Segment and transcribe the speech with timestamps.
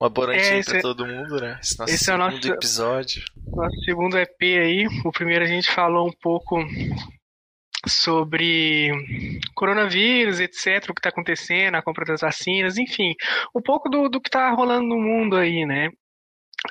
[0.00, 0.80] Uma boa noite é, pra é...
[0.80, 1.58] todo mundo, né?
[1.62, 3.22] Esse, nosso esse é o nosso episódio.
[3.48, 4.86] Nosso segundo EP aí.
[5.04, 6.56] O primeiro a gente falou um pouco
[7.86, 8.90] sobre
[9.54, 13.14] coronavírus, etc, o que está acontecendo, a compra das vacinas, enfim,
[13.54, 15.90] um pouco do, do que está rolando no mundo aí, né?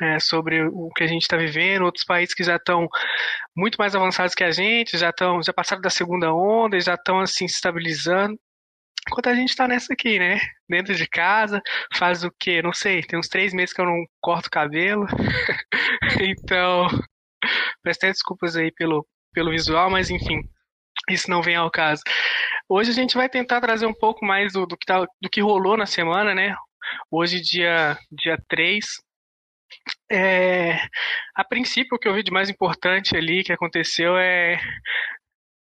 [0.02, 2.88] É, sobre o que a gente está vivendo, outros países que já estão
[3.56, 7.20] muito mais avançados que a gente, já estão, já passaram da segunda onda, já estão
[7.20, 8.40] assim se estabilizando.
[9.10, 10.40] Enquanto a gente tá nessa aqui, né?
[10.70, 11.60] Dentro de casa,
[11.96, 12.62] faz o quê?
[12.62, 15.08] Não sei, tem uns três meses que eu não corto cabelo.
[16.22, 16.88] então,
[17.82, 20.42] peço até desculpas aí pelo, pelo visual, mas enfim,
[21.10, 22.04] isso não vem ao caso.
[22.70, 25.42] Hoje a gente vai tentar trazer um pouco mais do, do, que, tá, do que
[25.42, 26.56] rolou na semana, né?
[27.10, 28.86] Hoje, dia, dia 3.
[30.12, 30.80] É,
[31.36, 34.60] a princípio, o que eu vi de mais importante ali que aconteceu é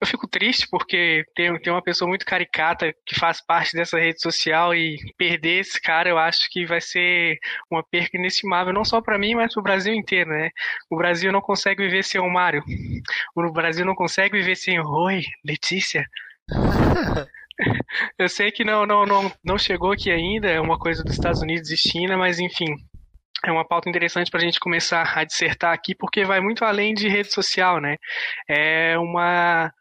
[0.01, 4.21] eu fico triste porque tem, tem uma pessoa muito caricata que faz parte dessa rede
[4.21, 7.39] social e perder esse cara eu acho que vai ser
[7.71, 10.51] uma perca inestimável, não só para mim, mas para o Brasil inteiro, né?
[10.89, 12.63] O Brasil não consegue viver sem o Mário.
[13.37, 16.05] O Brasil não consegue viver sem o Oi, Letícia.
[18.19, 21.43] eu sei que não, não, não, não chegou aqui ainda, é uma coisa dos Estados
[21.43, 22.75] Unidos e China, mas enfim,
[23.45, 26.95] é uma pauta interessante para a gente começar a dissertar aqui, porque vai muito além
[26.95, 27.97] de rede social, né?
[28.49, 29.73] É uma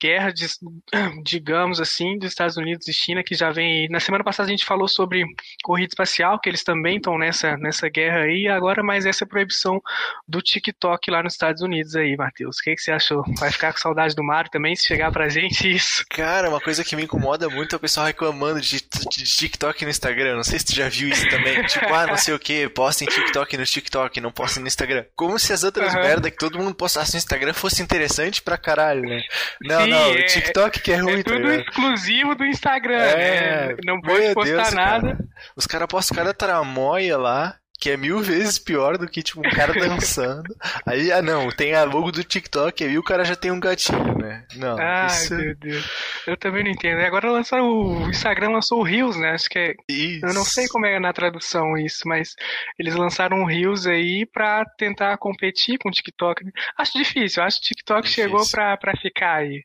[0.00, 0.46] guerra, de,
[1.24, 3.88] digamos assim, dos Estados Unidos e China, que já vem.
[3.88, 5.24] Na semana passada a gente falou sobre
[5.62, 9.80] corrida espacial, que eles também estão nessa, nessa guerra aí, agora mais essa proibição
[10.26, 12.58] do TikTok lá nos Estados Unidos aí, Matheus.
[12.58, 13.22] O que, que você achou?
[13.38, 16.04] Vai ficar com saudade do Mario também se chegar pra gente isso?
[16.10, 19.90] Cara, uma coisa que me incomoda muito é o pessoal reclamando de, de TikTok no
[19.90, 20.36] Instagram.
[20.36, 21.62] Não sei se tu já viu isso também.
[21.66, 25.04] tipo, ah, não sei o que, postem TikTok no TikTok, não postem no Instagram.
[25.14, 26.00] Como se as outras uhum.
[26.00, 29.22] merda que todo mundo postasse no Instagram fosse interessante pra caralho, né?
[29.62, 33.02] Não, Sim, não, é, o TikTok que é ruim, é tudo tá exclusivo do Instagram,
[33.02, 33.76] é, né?
[33.84, 35.08] Não pode postar Deus, nada.
[35.16, 35.28] Cara.
[35.56, 39.50] Os caras postam cada tramóia lá que é mil vezes pior do que, tipo, um
[39.50, 40.54] cara dançando.
[40.86, 44.16] Aí, ah, não, tem a logo do TikTok, aí o cara já tem um gatinho,
[44.18, 44.44] né?
[44.56, 44.76] Não.
[44.78, 45.34] Ai, isso...
[45.34, 45.90] meu Deus.
[46.26, 47.00] Eu também não entendo.
[47.00, 49.30] Agora lançaram o Instagram lançou o Reels, né?
[49.30, 49.74] Acho que é.
[49.88, 50.24] Isso.
[50.24, 52.34] Eu não sei como é na tradução isso, mas
[52.78, 56.44] eles lançaram o Reels aí pra tentar competir com o TikTok.
[56.78, 58.24] Acho difícil, acho que o TikTok difícil.
[58.24, 59.64] chegou pra, pra ficar aí.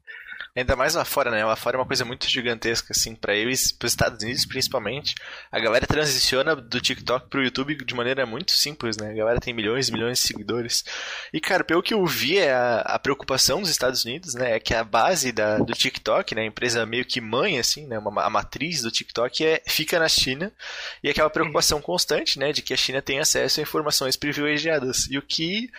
[0.56, 1.46] Ainda mais lá fora, né?
[1.46, 5.16] Lá fora é uma coisa muito gigantesca, assim, para eles, para os Estados Unidos principalmente.
[5.52, 9.12] A galera transiciona do TikTok pro YouTube de maneira muito simples, né?
[9.12, 10.84] A galera tem milhões e milhões de seguidores.
[11.32, 14.56] E, cara, pelo que eu vi, é a, a preocupação dos Estados Unidos, né?
[14.56, 16.42] É que a base da, do TikTok, né?
[16.42, 18.00] A empresa meio que mãe, assim, né?
[18.00, 20.52] Uma, a matriz do TikTok é, fica na China.
[21.04, 22.52] E aquela preocupação constante, né?
[22.52, 25.08] De que a China tem acesso a informações privilegiadas.
[25.10, 25.70] E o que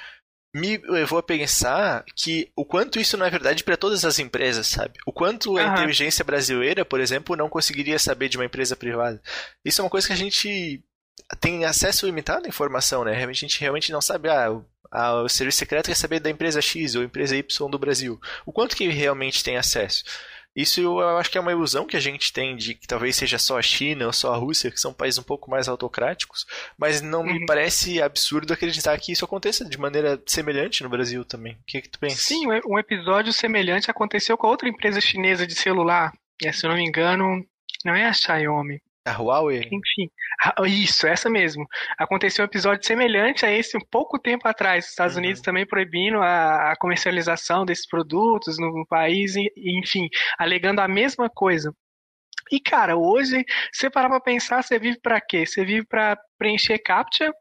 [0.55, 4.67] me levou a pensar que o quanto isso não é verdade para todas as empresas,
[4.67, 4.99] sabe?
[5.07, 9.23] O quanto a inteligência brasileira, por exemplo, não conseguiria saber de uma empresa privada.
[9.65, 10.83] Isso é uma coisa que a gente
[11.39, 13.25] tem acesso limitado à informação, né?
[13.25, 17.05] A gente realmente não sabe, ah, o serviço secreto quer saber da empresa X ou
[17.05, 18.21] empresa Y do Brasil.
[18.45, 20.03] O quanto que realmente tem acesso?
[20.55, 23.39] Isso eu acho que é uma ilusão que a gente tem de que talvez seja
[23.39, 26.45] só a China ou só a Rússia, que são países um pouco mais autocráticos,
[26.77, 27.35] mas não uhum.
[27.35, 31.55] me parece absurdo acreditar que isso aconteça de maneira semelhante no Brasil também.
[31.55, 32.17] O que, é que tu pensa?
[32.17, 36.13] Sim, um episódio semelhante aconteceu com outra empresa chinesa de celular.
[36.45, 37.45] É, se eu não me engano,
[37.85, 38.83] não é a Xiaomi.
[39.13, 39.69] Huawei?
[39.71, 40.11] Enfim,
[40.67, 41.67] isso, essa mesmo.
[41.99, 44.85] Aconteceu um episódio semelhante a esse um pouco tempo atrás.
[44.85, 45.23] Os Estados uhum.
[45.23, 51.29] Unidos também proibindo a, a, comercialização desses produtos no país, e, enfim, alegando a mesma
[51.29, 51.73] coisa.
[52.51, 55.47] E, cara, hoje, você parar pra pensar, você vive para quê?
[55.47, 57.33] Você vive para preencher CAPTCHA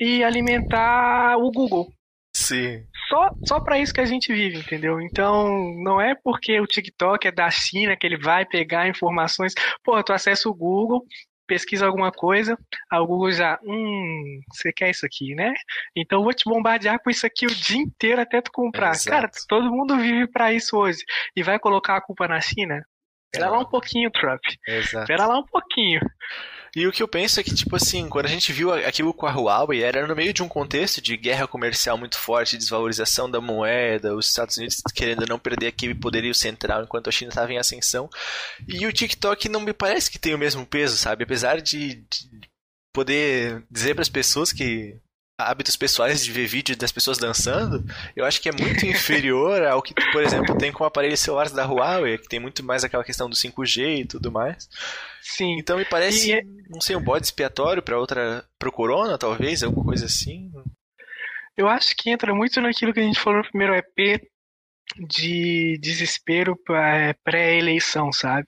[0.00, 1.86] e alimentar o Google.
[2.48, 2.84] Sim.
[3.08, 5.00] Só, só para isso que a gente vive, entendeu?
[5.00, 5.48] Então,
[5.82, 9.54] não é porque o TikTok é da China que ele vai pegar informações.
[9.84, 11.04] Pô, tu acessa o Google,
[11.46, 12.58] pesquisa alguma coisa,
[12.90, 15.52] aí o Google já, hum, você quer isso aqui, né?
[15.96, 18.90] Então eu vou te bombardear com isso aqui o dia inteiro até tu comprar.
[18.90, 19.10] Exato.
[19.10, 21.00] Cara, todo mundo vive para isso hoje.
[21.36, 22.82] E vai colocar a culpa na China?
[23.34, 24.40] Espera lá um pouquinho, Trump.
[24.66, 26.00] Espera lá um pouquinho.
[26.78, 29.26] E o que eu penso é que, tipo assim, quando a gente viu aquilo com
[29.26, 33.40] a Huawei, era no meio de um contexto de guerra comercial muito forte, desvalorização da
[33.40, 37.58] moeda, os Estados Unidos querendo não perder aquele poderio central enquanto a China estava em
[37.58, 38.08] ascensão.
[38.68, 41.24] E o TikTok não me parece que tem o mesmo peso, sabe?
[41.24, 42.48] Apesar de, de
[42.94, 45.00] poder dizer para as pessoas que
[45.38, 47.84] hábitos pessoais de ver vídeo das pessoas dançando,
[48.16, 51.64] eu acho que é muito inferior ao que, por exemplo, tem com aparelhos celulares da
[51.64, 54.68] Huawei, que tem muito mais aquela questão do 5G e tudo mais.
[55.22, 55.56] Sim.
[55.58, 56.32] Então me parece, e...
[56.32, 60.50] É não sei, um bode expiatório para outra, pro corona, talvez, alguma coisa assim.
[61.56, 64.20] Eu acho que entra muito naquilo que a gente falou no primeiro EP
[64.96, 68.46] de desespero é, pré-eleição, sabe?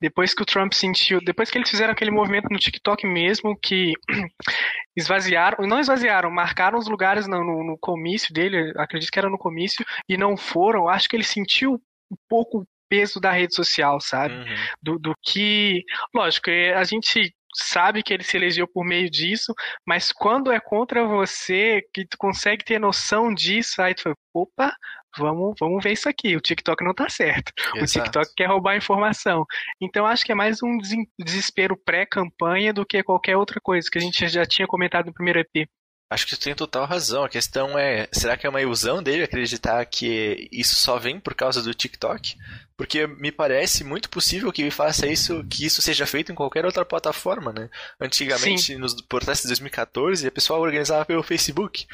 [0.00, 3.92] Depois que o Trump sentiu, depois que eles fizeram aquele movimento no TikTok mesmo, que
[4.96, 9.38] esvaziaram, não esvaziaram, marcaram os lugares no, no, no comício dele, acredito que era no
[9.38, 11.74] comício, e não foram, acho que ele sentiu
[12.10, 14.34] um pouco o peso da rede social, sabe?
[14.34, 14.56] Uhum.
[14.82, 15.82] Do, do que.
[16.14, 21.06] Lógico, a gente sabe que ele se elegeu por meio disso, mas quando é contra
[21.06, 24.76] você, que tu consegue ter noção disso, aí tu fala, opa,
[25.18, 26.36] vamos, vamos ver isso aqui.
[26.36, 27.52] O TikTok não tá certo.
[27.74, 27.84] Exato.
[27.84, 29.44] O TikTok quer roubar a informação.
[29.80, 30.78] Então acho que é mais um
[31.18, 35.40] desespero pré-campanha do que qualquer outra coisa que a gente já tinha comentado no primeiro
[35.40, 35.68] EP.
[36.08, 37.24] Acho que você tem total razão.
[37.24, 41.34] A questão é, será que é uma ilusão dele acreditar que isso só vem por
[41.34, 42.36] causa do TikTok?
[42.76, 46.64] Porque me parece muito possível que ele faça isso, que isso seja feito em qualquer
[46.64, 47.68] outra plataforma, né?
[48.00, 48.76] Antigamente, Sim.
[48.76, 51.86] nos protestos de 2014, a pessoa organizava pelo Facebook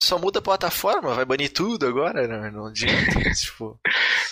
[0.00, 3.78] só muda a plataforma, vai banir tudo agora, não, não adianta, tipo...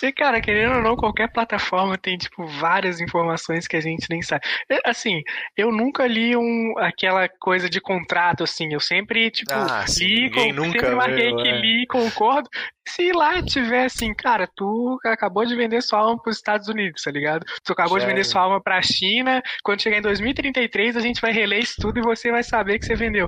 [0.01, 4.21] E, cara, querendo ou não, qualquer plataforma tem, tipo, várias informações que a gente nem
[4.21, 4.43] sabe.
[4.85, 5.21] Assim,
[5.57, 10.53] eu nunca li um, aquela coisa de contrato, assim, eu sempre, tipo, ah, li, com,
[10.53, 11.59] nunca sempre marquei que é.
[11.59, 12.47] li, concordo,
[12.87, 17.01] se lá tiver assim, cara, tu acabou de vender sua alma para os Estados Unidos,
[17.01, 17.45] tá ligado?
[17.63, 18.07] Tu acabou Sério?
[18.07, 21.59] de vender sua alma para a China, quando chegar em 2033 a gente vai reler
[21.59, 23.27] isso tudo e você vai saber que você vendeu.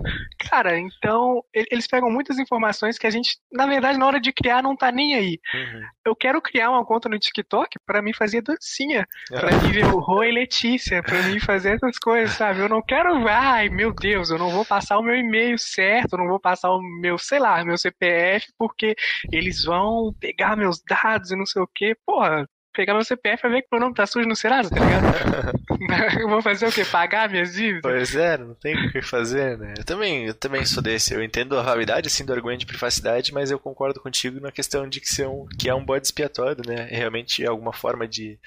[0.49, 4.63] Cara, então eles pegam muitas informações que a gente, na verdade, na hora de criar
[4.63, 5.39] não tá nem aí.
[5.53, 5.81] Uhum.
[6.05, 9.99] Eu quero criar uma conta no TikTok para mim fazer dancinha, para mim ver o
[9.99, 12.59] Rô e Letícia, para mim fazer essas coisas, sabe?
[12.59, 16.19] Eu não quero, ai, meu Deus, eu não vou passar o meu e-mail certo, eu
[16.19, 18.95] não vou passar o meu, sei lá, meu CPF porque
[19.31, 21.95] ele eles vão pegar meus dados e não sei o que.
[22.05, 26.21] Porra, pegar meu CPF e ver que meu nome tá sujo no Serasa, tá ligado?
[26.21, 26.85] eu vou fazer o quê?
[26.85, 27.81] Pagar minhas dívidas?
[27.81, 29.73] Pois é, não tem o que fazer, né?
[29.77, 31.13] Eu também, eu também sou desse.
[31.13, 34.87] Eu entendo a validade, assim, do argumento de privacidade, mas eu concordo contigo na questão
[34.87, 36.87] de que, ser um, que é um bode expiatório, né?
[36.91, 38.39] É realmente alguma forma de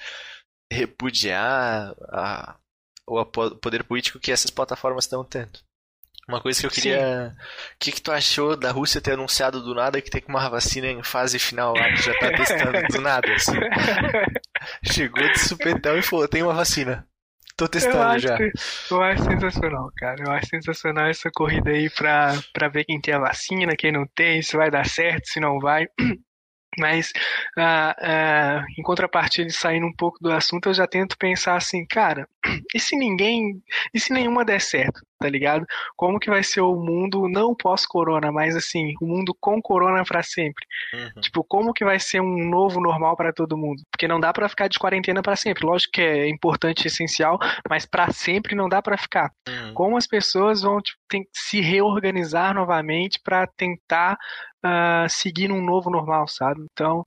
[0.73, 2.57] repudiar a,
[3.07, 5.59] o poder político que essas plataformas estão tendo.
[6.29, 7.35] Uma coisa que eu queria.
[7.75, 10.87] O que, que tu achou da Rússia ter anunciado do nada que tem uma vacina
[10.87, 13.59] em fase final lá, que já tá testando do nada, assim.
[14.85, 17.07] Chegou de supetão e falou: tem uma vacina.
[17.57, 18.37] Tô testando eu já.
[18.37, 18.51] Que,
[18.91, 20.23] eu acho sensacional, cara.
[20.25, 24.07] Eu acho sensacional essa corrida aí pra, pra ver quem tem a vacina, quem não
[24.15, 25.87] tem, se vai dar certo, se não vai.
[26.79, 27.13] Mas,
[27.57, 32.27] uh, uh, em contrapartida, saindo um pouco do assunto, eu já tento pensar assim, cara,
[32.75, 35.67] e se ninguém, e se nenhuma der certo, tá ligado?
[35.97, 40.23] Como que vai ser o mundo, não pós-corona, mas assim, o mundo com corona para
[40.23, 40.65] sempre?
[40.95, 41.21] Uhum.
[41.21, 43.83] Tipo, como que vai ser um novo normal para todo mundo?
[43.91, 45.67] Porque não dá para ficar de quarentena para sempre.
[45.67, 47.39] Lógico que é importante e essencial,
[47.69, 49.31] mas para sempre não dá para ficar.
[49.47, 49.75] Uhum.
[49.75, 54.17] Como as pessoas vão tipo, tem, se reorganizar novamente para tentar
[54.65, 56.65] uh, seguir um novo normal, sabe?
[56.73, 57.05] Então,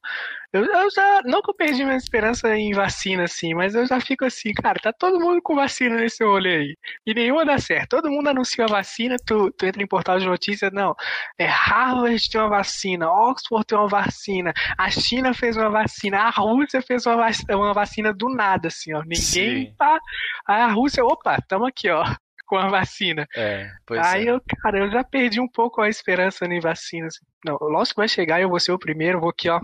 [0.53, 1.21] eu, eu, já.
[1.25, 4.79] Não que eu perdi minha esperança em vacina, assim, mas eu já fico assim, cara,
[4.81, 6.77] tá todo mundo com vacina nesse rolê aí.
[7.05, 7.89] E nenhuma dá certo.
[7.97, 10.95] Todo mundo anuncia a vacina, tu, tu entra em portal de notícias, não.
[11.37, 16.29] É Harvard tem uma vacina, Oxford tem uma vacina, a China fez uma vacina, a
[16.29, 19.01] Rússia fez uma vacina, uma vacina do nada, assim, ó.
[19.01, 19.75] Ninguém Sim.
[19.77, 19.99] tá.
[20.47, 22.05] A Rússia, opa, tamo aqui, ó
[22.45, 23.27] com a vacina.
[23.35, 23.69] É,
[24.03, 24.31] Aí é.
[24.31, 27.15] eu, cara, eu já perdi um pouco a esperança em vacinas.
[27.45, 29.59] Não, lógico que vai chegar e eu vou ser o primeiro, vou aqui, ó.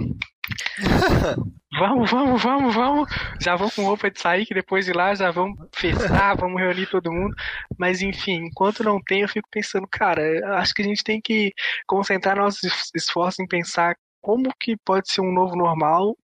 [1.80, 3.10] vamos, vamos, vamos, vamos.
[3.40, 6.88] Já vou com roupa de sair, que depois de lá já vamos festar, vamos reunir
[6.88, 7.36] todo mundo.
[7.78, 11.54] Mas enfim, enquanto não tem, eu fico pensando, cara, acho que a gente tem que
[11.88, 16.16] concentrar nossos esforços em pensar como que pode ser um novo normal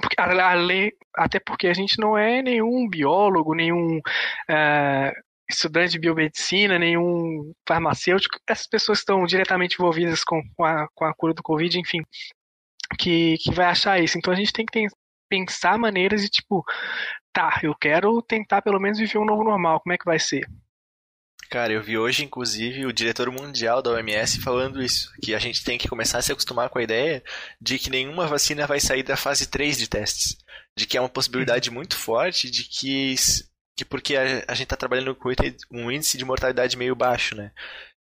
[0.00, 5.12] porque, além, até porque a gente não é nenhum biólogo, nenhum uh,
[5.48, 11.14] estudante de biomedicina, nenhum farmacêutico, essas pessoas estão diretamente envolvidas com, com, a, com a
[11.14, 12.02] cura do Covid, enfim,
[12.98, 14.18] que, que vai achar isso.
[14.18, 14.88] Então a gente tem que ter,
[15.28, 16.64] pensar maneiras de tipo,
[17.32, 20.46] tá, eu quero tentar pelo menos viver um novo normal, como é que vai ser?
[21.48, 25.62] Cara, eu vi hoje, inclusive, o diretor mundial da OMS falando isso, que a gente
[25.62, 27.22] tem que começar a se acostumar com a ideia
[27.60, 30.36] de que nenhuma vacina vai sair da fase 3 de testes.
[30.76, 31.76] De que é uma possibilidade uhum.
[31.76, 33.14] muito forte de que
[33.76, 35.30] que porque a, a gente está trabalhando com
[35.72, 37.52] um índice de mortalidade meio baixo, né?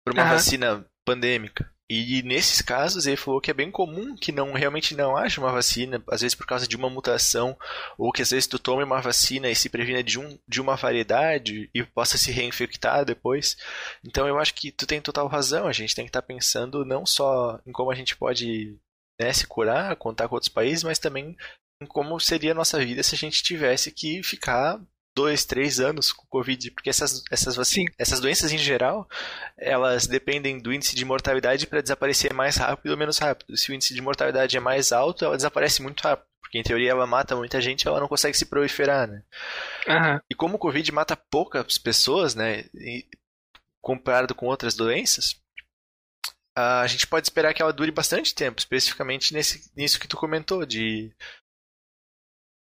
[0.04, 0.30] Por uma uhum.
[0.30, 1.70] vacina pandêmica.
[1.90, 5.50] E nesses casos ele falou que é bem comum que não realmente não haja uma
[5.50, 7.56] vacina, às vezes por causa de uma mutação,
[7.96, 10.76] ou que às vezes tu tome uma vacina e se previna de, um, de uma
[10.76, 13.56] variedade e possa se reinfectar depois.
[14.04, 16.84] Então eu acho que tu tem total razão, a gente tem que estar tá pensando
[16.84, 18.78] não só em como a gente pode
[19.18, 21.34] né, se curar, contar com outros países, mas também
[21.82, 24.78] em como seria a nossa vida se a gente tivesse que ficar
[25.18, 29.08] dois, três anos com Covid, porque essas, essas, vacinas, essas doenças em geral,
[29.56, 33.56] elas dependem do índice de mortalidade para desaparecer mais rápido ou menos rápido.
[33.56, 36.28] Se o índice de mortalidade é mais alto, ela desaparece muito rápido.
[36.40, 39.24] Porque em teoria ela mata muita gente, ela não consegue se proliferar, né?
[39.88, 40.20] Uhum.
[40.30, 42.64] E como o Covid mata poucas pessoas, né?
[42.74, 43.04] E,
[43.82, 45.36] comparado com outras doenças,
[46.56, 50.64] a gente pode esperar que ela dure bastante tempo, especificamente nesse, nisso que tu comentou,
[50.64, 51.12] de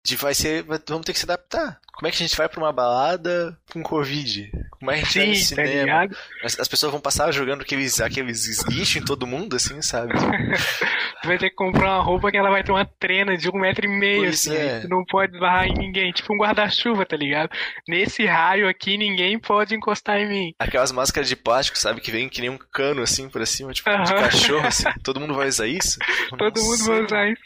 [0.02, 1.78] de vai ser, vamos ter que se adaptar.
[1.92, 4.50] Como é que a gente vai para uma balada com Covid?
[4.70, 5.80] Como é que a gente Sim, vai no tá cinema?
[6.04, 6.16] ligado?
[6.42, 10.14] as, as pessoas vão passar jogando aqueles, aqueles esguichos em todo mundo, assim, sabe?
[11.22, 13.58] Tu vai ter que comprar uma roupa que ela vai ter uma trena de um
[13.60, 14.56] metro e meio, Pois assim.
[14.56, 14.86] é.
[14.88, 16.10] não pode esbarrar em ninguém.
[16.12, 17.50] Tipo um guarda-chuva, tá ligado?
[17.86, 20.54] Nesse raio aqui, ninguém pode encostar em mim.
[20.58, 22.00] Aquelas máscaras de plástico, sabe?
[22.00, 24.14] Que vem que nem um cano, assim, por cima, tipo, de Aham.
[24.22, 24.84] cachorro, assim.
[25.04, 25.98] Todo mundo vai usar isso?
[26.38, 26.90] Todo mundo Nossa.
[26.92, 27.42] vai usar isso.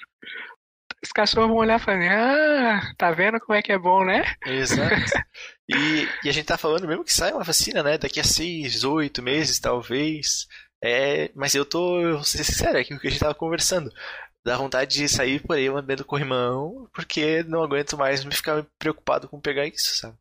[1.04, 4.24] Os cachorros vão olhar e falar, ah, tá vendo como é que é bom, né?
[4.46, 4.94] Exato.
[5.66, 7.96] E, e a gente tá falando mesmo que sai uma vacina, né?
[7.96, 10.46] Daqui a seis, oito meses, talvez.
[10.82, 13.90] É, mas eu tô, eu vou ser sincero, é aquilo que a gente tava conversando.
[14.44, 18.34] Dá vontade de sair por aí andando com o irmão, porque não aguento mais me
[18.34, 20.18] ficar preocupado com pegar isso, sabe?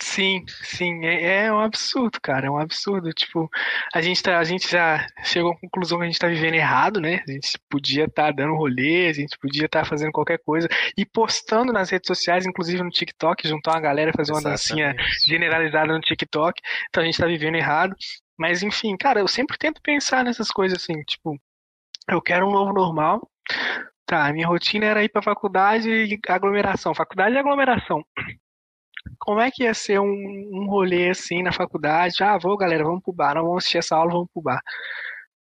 [0.00, 3.12] Sim, sim, é, é um absurdo, cara, é um absurdo.
[3.12, 3.50] Tipo,
[3.92, 7.00] a gente, tá, a gente já chegou à conclusão que a gente tá vivendo errado,
[7.00, 7.20] né?
[7.28, 11.72] A gente podia estar dando rolê, a gente podia estar fazendo qualquer coisa e postando
[11.72, 15.24] nas redes sociais, inclusive no TikTok, juntar uma galera, fazer uma dancinha Exatamente.
[15.26, 16.62] generalizada no TikTok.
[16.88, 17.94] Então a gente tá vivendo errado.
[18.38, 21.36] Mas enfim, cara, eu sempre tento pensar nessas coisas assim, tipo,
[22.08, 23.28] eu quero um novo normal.
[24.06, 26.94] Tá, minha rotina era ir pra faculdade e aglomeração.
[26.94, 28.04] Faculdade e aglomeração.
[29.18, 32.22] Como é que ia ser um, um rolê assim na faculdade?
[32.22, 33.34] Ah, vou, galera, vamos pro bar.
[33.34, 34.60] Não vamos assistir essa aula, vamos pro bar.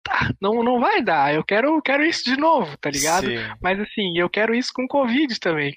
[0.02, 1.34] Tá, não, não vai dar.
[1.34, 3.26] Eu quero, quero isso de novo, tá ligado?
[3.26, 3.36] Sim.
[3.62, 5.76] Mas assim, eu quero isso com Covid também.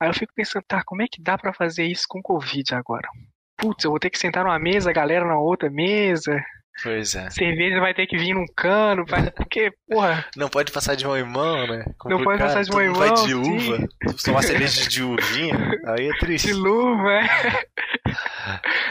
[0.00, 3.08] Aí eu fico pensando, tá, como é que dá pra fazer isso com Covid agora?
[3.56, 6.42] Putz, eu vou ter que sentar numa mesa, a galera na outra mesa.
[6.82, 7.30] Pois é.
[7.30, 9.30] Cerveja vai ter que vir num cano, vai...
[9.30, 11.84] porque, porra, Não pode passar de mão em mão, né?
[11.86, 12.48] Não pode Complicado.
[12.48, 13.88] passar de mão em mundo vai mão, de uva.
[14.24, 16.48] Tomar cerveja de uvinha, aí é triste.
[16.48, 17.64] de luva, é.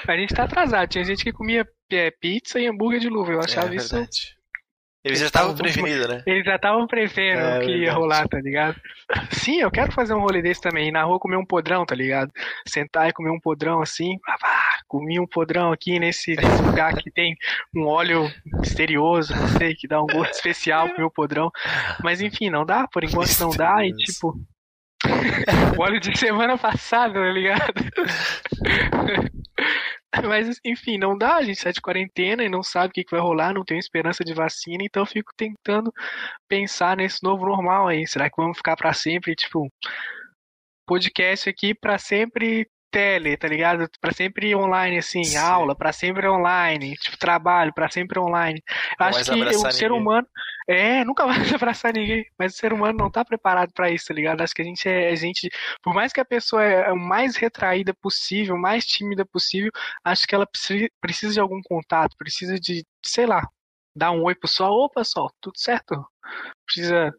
[0.08, 0.90] A gente tá atrasado.
[0.90, 3.32] Tinha gente que comia é, pizza e hambúrguer de luva.
[3.32, 3.96] Eu achava é isso.
[5.04, 6.24] Eles já Eles estavam prevenidos, né?
[6.26, 7.98] Eles já estavam prevendo É, o que ia verdade.
[8.00, 8.80] rolar, tá ligado?
[9.32, 10.88] Sim, eu quero fazer um rolê desse também.
[10.88, 12.32] Ir na rua comer um podrão, tá ligado?
[12.66, 14.18] Sentar e comer um podrão assim.
[14.26, 17.36] Ah, pá, comi um podrão aqui nesse, nesse lugar que tem
[17.76, 21.52] um óleo misterioso, não sei, que dá um gosto especial pro meu podrão.
[22.02, 23.86] Mas enfim, não dá, por enquanto não dá.
[23.86, 24.34] E tipo.
[25.78, 27.74] o óleo de semana passada, tá ligado?
[30.30, 33.20] Mas, enfim, não dá, a gente tá de quarentena e não sabe o que, vai
[33.20, 35.92] rolar, não tem esperança de vacina, então eu fico tentando
[36.48, 38.06] pensar nesse novo normal aí.
[38.08, 39.68] Será que vamos ficar pra sempre, tipo,
[40.86, 43.90] podcast aqui pra sempre tele, tá ligado?
[44.00, 45.38] Pra sempre online, assim, Sim.
[45.38, 48.62] aula, pra sempre online, tipo, trabalho, pra sempre online.
[49.00, 50.00] Eu acho que o ser ninguém.
[50.02, 50.28] humano.
[50.68, 54.14] É, nunca vai abraçar ninguém, mas o ser humano não tá preparado pra isso, tá
[54.14, 54.42] ligado?
[54.42, 55.10] Acho que a gente é.
[55.10, 55.50] A gente,
[55.82, 59.72] por mais que a pessoa é o mais retraída possível, mais tímida possível,
[60.06, 60.48] acho que ela
[61.02, 63.42] precisa de algum contato, precisa de, sei lá,
[63.96, 64.86] dar um oi pro sol.
[64.86, 65.96] Ô, pessoal, tudo certo?
[66.66, 67.14] Precisa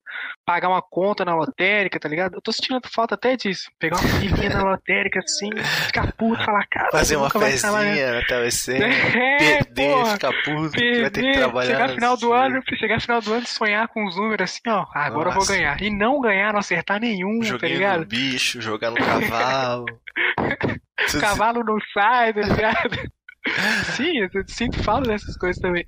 [0.47, 2.35] pagar uma conta na lotérica, tá ligado?
[2.35, 3.71] Eu tô sentindo falta até disso.
[3.79, 5.51] Pegar uma filinha na lotérica assim,
[5.87, 10.13] ficar puto, falar, cara, Fazer uma fezinha na telecena, É, perder, porra.
[10.15, 11.71] ficar puto, que vai ter que Perder, trabalhar.
[11.71, 14.61] chegar no final do ano, chegar final do ano e sonhar com os números assim,
[14.69, 15.55] ó, ah, agora eu vou Nossa.
[15.55, 15.81] ganhar.
[15.83, 18.01] E não ganhar, não acertar nenhum, tá Joguinho ligado?
[18.01, 19.85] no bicho, jogar no cavalo.
[21.15, 23.11] O cavalo não sai, tá ligado?
[23.95, 25.87] Sim, eu sinto falta dessas coisas também.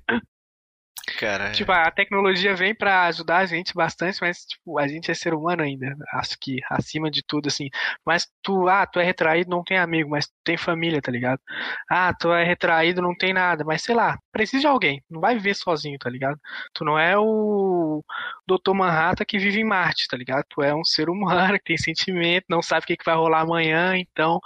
[1.15, 5.13] Cara, Tipo, a tecnologia vem pra ajudar a gente bastante, mas, tipo, a gente é
[5.13, 5.95] ser humano ainda.
[6.13, 7.69] Acho que acima de tudo, assim.
[8.05, 11.39] Mas tu, ah, tu é retraído, não tem amigo, mas tu tem família, tá ligado?
[11.89, 15.01] Ah, tu é retraído, não tem nada, mas sei lá, precisa de alguém.
[15.09, 16.37] Não vai viver sozinho, tá ligado?
[16.73, 18.03] Tu não é o
[18.45, 18.73] Dr.
[18.73, 20.43] Manhattan que vive em Marte, tá ligado?
[20.49, 23.41] Tu é um ser humano que tem sentimento, não sabe o que, que vai rolar
[23.41, 24.39] amanhã, então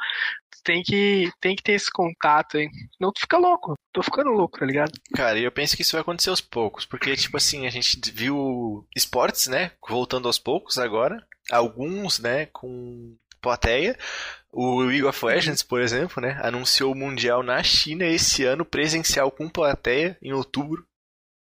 [0.64, 2.70] tem que, tem que ter esse contato aí.
[3.00, 3.76] Não, tu fica louco.
[3.92, 4.92] Tô ficando louco, tá ligado?
[5.16, 8.86] Cara, eu penso que isso vai acontecer aos poucos, porque, tipo assim, a gente viu
[8.96, 13.98] esportes, né, voltando aos poucos agora, alguns, né, com plateia.
[14.52, 19.32] O League of Legends, por exemplo, né, anunciou o Mundial na China esse ano, presencial
[19.32, 20.86] com plateia, em outubro,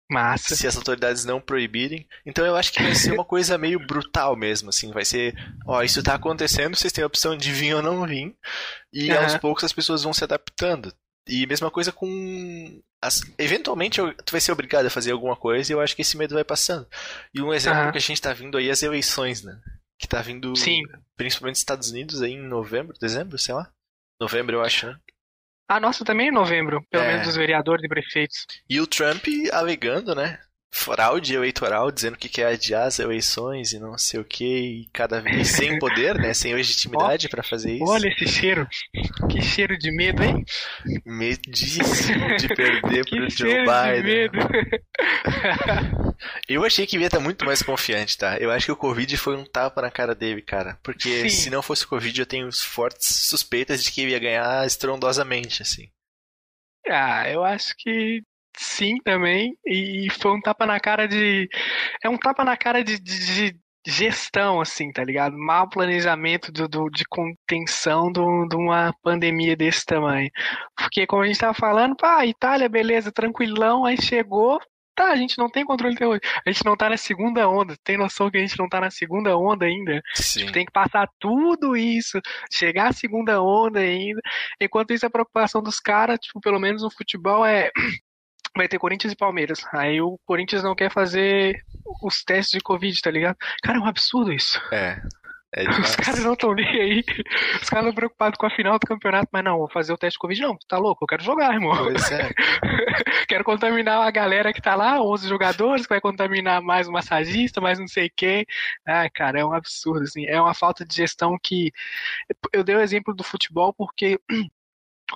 [0.09, 0.55] Massa.
[0.55, 2.07] se as autoridades não proibirem.
[2.25, 5.35] Então eu acho que vai ser uma coisa meio brutal mesmo, assim, vai ser,
[5.67, 8.35] ó, isso tá acontecendo, vocês têm a opção de vir ou não vir,
[8.91, 9.23] e Aham.
[9.23, 10.91] aos poucos as pessoas vão se adaptando.
[11.27, 12.81] E mesma coisa com.
[13.01, 16.17] as- eventualmente tu vai ser obrigado a fazer alguma coisa e eu acho que esse
[16.17, 16.87] medo vai passando.
[17.33, 17.91] E um exemplo Aham.
[17.91, 19.59] que a gente tá vindo aí é as eleições, né?
[20.01, 20.81] que tá vindo Sim.
[21.17, 23.69] principalmente dos Estados Unidos aí em novembro, dezembro, sei lá.
[24.19, 24.97] Novembro, eu acho, né?
[25.69, 27.07] A nossa também é em novembro, pelo É.
[27.09, 28.47] menos dos vereadores e prefeitos.
[28.67, 29.23] E o Trump
[29.53, 30.39] alegando, né?
[30.71, 35.19] Fraude eleitoral, dizendo que quer adiar as eleições e não sei o que, e cada
[35.19, 36.33] vez sem poder, né?
[36.33, 37.85] Sem legitimidade pra fazer isso.
[37.85, 38.67] Olha esse cheiro.
[39.29, 40.45] Que cheiro de medo, hein?
[41.05, 44.03] Medíssimo de perder Que pro Joe cheiro de Biden.
[44.03, 44.37] medo.
[46.47, 48.37] Eu achei que ele ia estar muito mais confiante, tá?
[48.37, 50.77] Eu acho que o Covid foi um tapa na cara dele, cara.
[50.83, 51.29] Porque Sim.
[51.29, 55.61] se não fosse o Covid, eu tenho fortes suspeitas de que ele ia ganhar estrondosamente,
[55.61, 55.89] assim.
[56.87, 58.21] Ah, eu acho que
[58.59, 59.55] sim também.
[59.65, 61.47] E foi um tapa na cara de.
[62.03, 65.37] É um tapa na cara de, de- de gestão, assim, tá ligado?
[65.37, 70.29] Mau planejamento do, do- de contenção do- de uma pandemia desse tamanho.
[70.77, 74.59] Porque, como a gente tava falando, pá, Itália, beleza, tranquilão, aí chegou.
[74.95, 76.19] Tá, a gente não tem controle até hoje.
[76.45, 77.73] A gente não tá na segunda onda.
[77.85, 80.01] Tem noção que a gente não tá na segunda onda ainda?
[80.13, 80.51] Sim.
[80.51, 82.19] Tem que passar tudo isso,
[82.51, 84.19] chegar à segunda onda ainda.
[84.59, 87.71] Enquanto isso, a preocupação dos caras, tipo, pelo menos no futebol, é.
[88.55, 89.65] Vai ter Corinthians e Palmeiras.
[89.73, 91.63] Aí o Corinthians não quer fazer
[92.01, 93.37] os testes de Covid, tá ligado?
[93.63, 94.61] Cara, é um absurdo isso.
[94.71, 95.01] É.
[95.55, 97.03] É Os caras não estão nem aí.
[97.61, 100.15] Os caras estão preocupados com a final do campeonato, mas não, vou fazer o teste
[100.15, 100.41] de Covid.
[100.41, 101.75] Não, tá louco, eu quero jogar, irmão.
[101.75, 102.29] Pois é.
[103.27, 107.61] Quero contaminar a galera que tá lá, 11 jogadores, que vai contaminar mais um massagista,
[107.61, 108.45] mais não sei quem.
[108.85, 110.25] Ah, cara, é um absurdo, assim.
[110.25, 111.71] É uma falta de gestão que.
[112.51, 114.19] Eu dei o exemplo do futebol porque.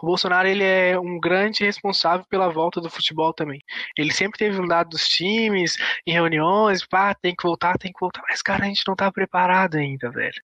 [0.02, 3.62] O Bolsonaro ele é um grande responsável pela volta do futebol também.
[3.98, 8.00] Ele sempre teve um lado dos times, em reuniões, pá, tem que voltar, tem que
[8.00, 8.24] voltar.
[8.28, 10.42] Mas, cara, a gente não tá preparado ainda, velho.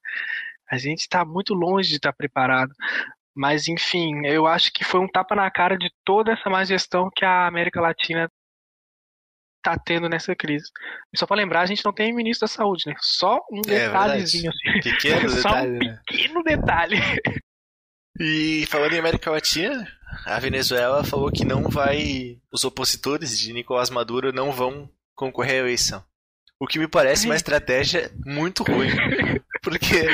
[0.70, 2.72] A gente tá muito longe de estar preparado.
[3.36, 7.10] Mas, enfim, eu acho que foi um tapa na cara de toda essa má gestão
[7.16, 8.30] que a América Latina
[9.62, 10.70] tá tendo nessa crise.
[11.14, 12.96] E só pra lembrar, a gente não tem ministro da saúde, né?
[13.00, 14.82] Só um É detalhezinho, assim.
[14.82, 16.02] Pequeno Só detalhe, um né?
[16.06, 16.98] pequeno detalhe.
[18.20, 19.88] E falando em América Latina,
[20.26, 22.38] a Venezuela falou que não vai.
[22.52, 26.04] Os opositores de Nicolás Maduro não vão concorrer à eleição.
[26.60, 28.90] O que me parece uma estratégia muito ruim.
[29.62, 30.08] Porque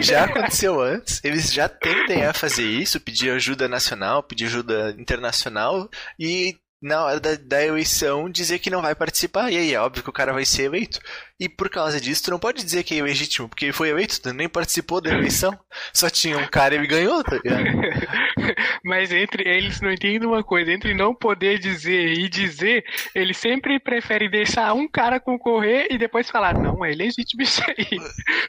[0.00, 5.88] já aconteceu antes, eles já tendem a fazer isso, pedir ajuda nacional, pedir ajuda internacional
[6.18, 9.50] e na hora da, da eleição dizer que não vai participar.
[9.50, 11.00] E aí é óbvio que o cara vai ser eleito.
[11.38, 14.20] E por causa disso, tu não pode dizer que é ilegítimo, porque ele foi eleito,
[14.20, 15.58] tu nem participou da eleição.
[15.92, 17.64] Só tinha um cara e ele ganhou, tá ligado?
[18.84, 22.84] Mas entre eles não entendem uma coisa, entre não poder dizer e dizer,
[23.14, 27.98] eles sempre preferem deixar um cara concorrer e depois falar, não, é legítimo isso aí.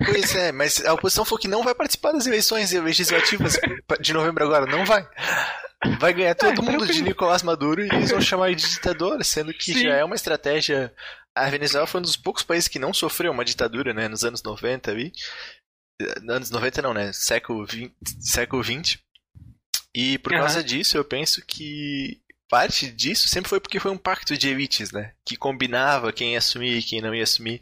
[0.05, 3.59] Pois é, mas a oposição falou que não vai participar das eleições legislativas
[3.99, 5.05] de novembro agora, não vai.
[5.99, 7.01] Vai ganhar todo É, mundo de.
[7.01, 9.81] Nicolás Maduro e eles vão chamar ele de ditador, sendo que Sim.
[9.83, 10.93] já é uma estratégia.
[11.35, 14.41] A Venezuela foi um dos poucos países que não sofreu uma ditadura, né, nos anos
[14.43, 15.11] 90 ali.
[16.29, 17.11] Anos 90 não, né?
[17.13, 18.99] Século 20, século 20.
[19.95, 20.43] E por Aham.
[20.43, 24.91] causa disso, eu penso que parte disso sempre foi porque foi um pacto de elites,
[24.91, 25.13] né?
[25.25, 27.59] Que combinava quem ia assumir e quem não ia assumir.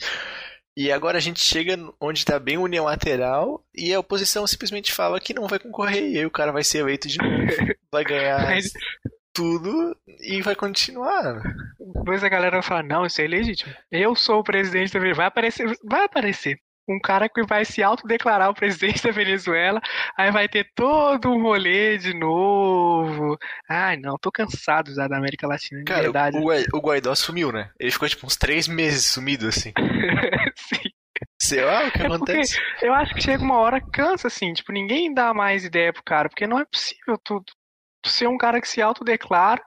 [0.78, 5.34] E agora a gente chega onde está bem unilateral e a oposição simplesmente fala que
[5.34, 7.30] não vai concorrer e aí o cara vai ser eleito de novo,
[7.92, 8.74] vai ganhar Mas-
[9.34, 11.42] tudo e vai continuar.
[11.80, 13.74] Depois a galera vai falar, não, isso é ilegítimo.
[13.92, 15.16] Eu sou o presidente da Venezuela.
[15.18, 16.60] Vai aparecer, vai aparecer.
[16.88, 19.82] Um cara que vai se autodeclarar o presidente da Venezuela,
[20.17, 23.38] aí vai ter todo um rolê de novo.
[23.67, 26.38] Ai, não, tô cansado já da América Latina, de Cara, verdade.
[26.38, 27.69] o, o Guaidó sumiu, né?
[27.80, 29.71] Ele ficou tipo uns três meses sumido assim.
[30.56, 30.89] Sim.
[31.41, 32.60] Sei lá o que É acontece.
[32.82, 36.30] eu acho que chega uma hora, cansa, assim, tipo, ninguém dá mais ideia pro cara,
[36.30, 37.41] porque não é possível tu,
[38.02, 39.62] tu ser um cara que se autodeclara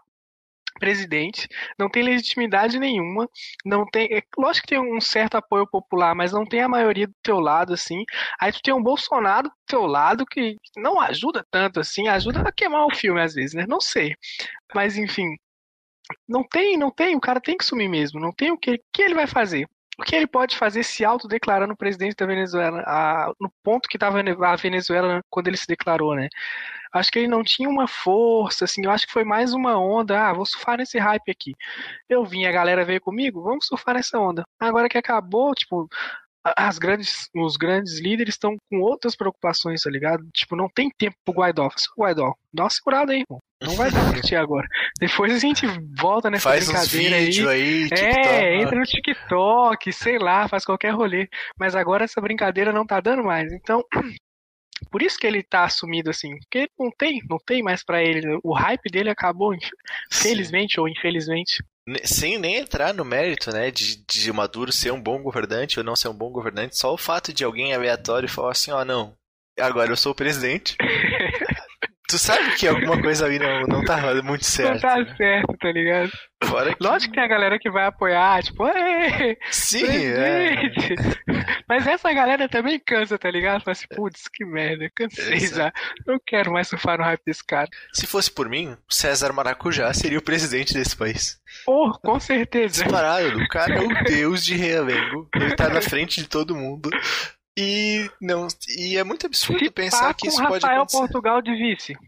[0.79, 3.29] presidente, não tem legitimidade nenhuma,
[3.65, 7.07] não tem, é, lógico que tem um certo apoio popular, mas não tem a maioria
[7.07, 8.05] do teu lado, assim,
[8.41, 12.53] aí tu tem um Bolsonaro do teu lado que não ajuda tanto, assim, ajuda a
[12.53, 14.15] queimar o filme às vezes, né, não sei,
[14.75, 15.27] mas enfim,
[16.29, 19.03] não tem, não tem, o cara tem que sumir mesmo, não tem o que, que
[19.03, 19.67] ele vai fazer?
[19.99, 24.21] O que ele pode fazer se autodeclarando presidente da Venezuela, a- no ponto que estava
[24.21, 26.29] a Venezuela quando ele se declarou, né?
[26.93, 30.29] Acho que ele não tinha uma força, assim, eu acho que foi mais uma onda,
[30.29, 31.53] ah, vou surfar nesse hype aqui.
[32.09, 34.43] Eu vim, a galera veio comigo, vamos surfar nessa onda.
[34.61, 35.89] Agora que acabou, tipo,
[36.57, 40.25] as grandes, os grandes líderes estão com outras preocupações, tá ligado?
[40.33, 41.69] Tipo, não tem tempo pro Guaidó.
[41.69, 43.41] Fala, Guaidó, dá uma segurada aí, irmão.
[43.61, 44.69] Não vai dar pra agora.
[45.01, 45.67] Depois a gente
[45.99, 47.25] volta nessa Faz uns brincadeira aí.
[47.27, 48.29] vídeos aí, TikTok.
[48.29, 51.29] É, entra no TikTok, sei lá, faz qualquer rolê.
[51.59, 53.53] Mas agora essa brincadeira não tá dando mais.
[53.53, 53.83] Então,
[54.91, 56.37] por isso que ele tá assumido assim.
[56.39, 58.39] Porque não tem, não tem mais pra ele.
[58.43, 59.55] O hype dele acabou,
[60.11, 61.63] felizmente ou infelizmente.
[62.05, 65.97] sem nem entrar no mérito, né, de, de Maduro ser um bom governante ou não
[65.97, 69.17] ser um bom governante, só o fato de alguém aleatório falar assim, ó, oh, não,
[69.59, 70.77] agora eu sou o presidente.
[72.09, 74.73] tu sabe que alguma coisa ali não, não tá muito certo.
[74.73, 75.15] Não tá né?
[75.17, 76.11] certo, tá ligado?
[76.43, 76.83] Fora que...
[76.83, 78.65] Lógico que tem a galera que vai apoiar, tipo,
[79.51, 80.55] Sim, é.
[81.69, 83.63] Mas essa galera também cansa, tá ligado?
[83.63, 85.57] Fala assim, putz, que merda, cansei Exato.
[85.57, 85.73] já.
[86.07, 87.69] Não quero mais surfar no hype desse cara.
[87.93, 91.39] Se fosse por mim, César Maracujá seria o presidente desse país.
[91.67, 92.85] Oh, com certeza.
[92.85, 95.29] Disparado, o cara é o deus de Realengo.
[95.35, 96.89] Ele tá na frente de todo mundo.
[97.61, 100.99] E não, e é muito absurdo Se pensar que isso pode Rafael acontecer.
[100.99, 101.99] Portugal de vice.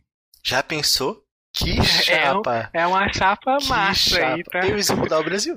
[0.46, 1.24] Já pensou?
[1.52, 2.70] Que chapa!
[2.72, 4.34] É, um, é uma chapa que massa chapa.
[4.34, 4.60] aí, tá?
[4.60, 5.56] Eu ia mudar o Brasil.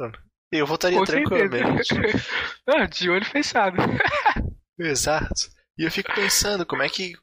[0.52, 1.94] Eu votaria Com tranquilamente.
[2.68, 3.78] Não, de olho fechado.
[4.80, 5.52] Exato.
[5.78, 7.14] E eu fico pensando, como é que.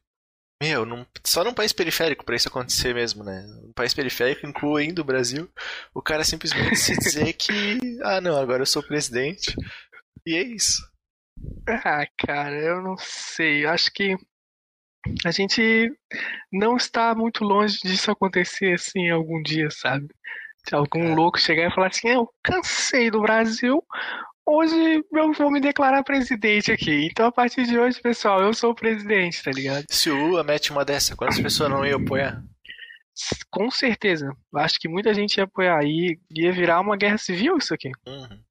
[0.63, 3.45] Meu, num, só num país periférico para isso acontecer mesmo, né?
[3.65, 5.51] Um país periférico, incluindo o Brasil,
[5.95, 7.81] o cara simplesmente se dizer que.
[8.05, 9.57] Ah, não, agora eu sou presidente.
[10.25, 10.89] E é isso.
[11.66, 13.66] Ah, cara, eu não sei.
[13.66, 14.16] Acho que
[15.24, 15.92] a gente
[16.53, 20.09] não está muito longe disso acontecer assim algum dia, sabe?
[20.68, 21.14] Se algum é.
[21.14, 23.83] louco chegar e falar assim, eu cansei do Brasil,
[24.44, 27.07] hoje eu vou me declarar presidente aqui.
[27.07, 29.85] Então a partir de hoje, pessoal, eu sou o presidente, tá ligado?
[29.88, 32.42] Se o Lula mete uma dessa, quantas pessoas não iam apoiar?
[33.50, 34.35] Com certeza.
[34.55, 35.83] Acho que muita gente ia apoiar.
[35.85, 37.90] E ia virar uma guerra civil isso aqui.
[38.07, 38.42] Uhum.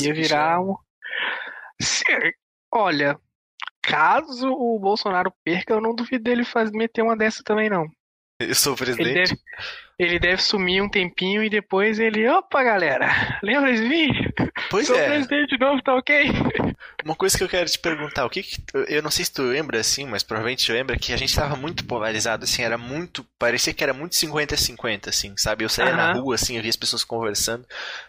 [0.00, 0.74] ia virar um.
[2.72, 3.18] Olha,
[3.82, 7.86] caso o Bolsonaro perca, eu não duvido dele fazer, meter uma dessa também, não.
[8.40, 9.08] Eu sou presidente.
[9.08, 9.40] Ele deve,
[9.98, 12.28] ele deve sumir um tempinho e depois ele.
[12.28, 13.38] Opa, galera!
[13.42, 14.10] Lembra de mim?
[14.70, 15.06] Pois Sou é.
[15.06, 16.30] presidente de novo, tá ok?
[17.06, 19.40] Uma coisa que eu quero te perguntar, o que, que eu não sei se tu
[19.42, 23.72] lembra assim, mas provavelmente lembra que a gente tava muito polarizado, assim, era muito, parecia
[23.72, 25.64] que era muito 50-50, assim, sabe?
[25.64, 27.64] Eu saía na rua, assim, eu via as pessoas conversando,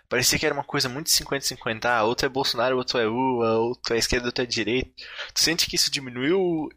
[0.09, 3.93] parecia que era uma coisa muito 50-50, ah, outro é Bolsonaro, outro é Lula, outro
[3.93, 4.89] é esquerda, outro é direita.
[5.31, 6.67] Tu sente que isso diminuiu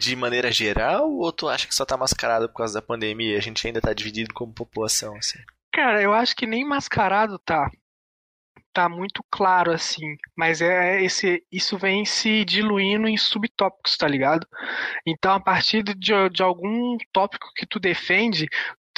[0.00, 3.36] de maneira geral ou tu acha que só tá mascarado por causa da pandemia e
[3.36, 5.38] a gente ainda tá dividido como população, assim?
[5.70, 7.70] Cara, eu acho que nem mascarado tá.
[8.72, 10.16] Tá muito claro, assim.
[10.36, 14.46] Mas é esse, isso vem se diluindo em subtópicos, tá ligado?
[15.06, 15.94] Então, a partir de,
[16.30, 18.46] de algum tópico que tu defende,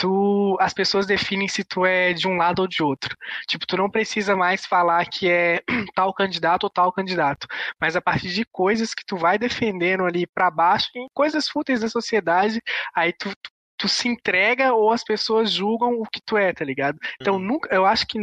[0.01, 3.15] tu as pessoas definem se tu é de um lado ou de outro.
[3.47, 5.63] Tipo, tu não precisa mais falar que é
[5.95, 7.47] tal candidato ou tal candidato,
[7.79, 11.81] mas a partir de coisas que tu vai defendendo ali para baixo, em coisas fúteis
[11.81, 12.63] da sociedade,
[12.95, 16.65] aí tu, tu, tu, se entrega ou as pessoas julgam o que tu é, tá
[16.65, 16.99] ligado?
[17.21, 17.41] Então, uhum.
[17.41, 18.19] nunca, eu acho que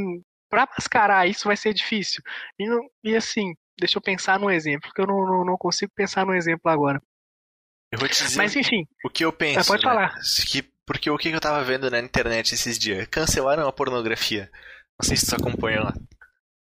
[0.49, 2.21] para mascarar isso vai ser difícil.
[2.59, 2.65] E,
[3.03, 6.33] e assim, deixa eu pensar num exemplo, porque eu não, não, não consigo pensar num
[6.33, 7.01] exemplo agora.
[7.91, 9.67] Eu vou te dizer Mas, enfim, o que eu penso.
[9.67, 9.89] Pode né?
[9.89, 10.13] falar.
[10.49, 13.07] Que porque o que eu tava vendo na internet esses dias?
[13.07, 14.49] Cancelaram a pornografia.
[14.99, 15.93] Não sei se você acompanha lá.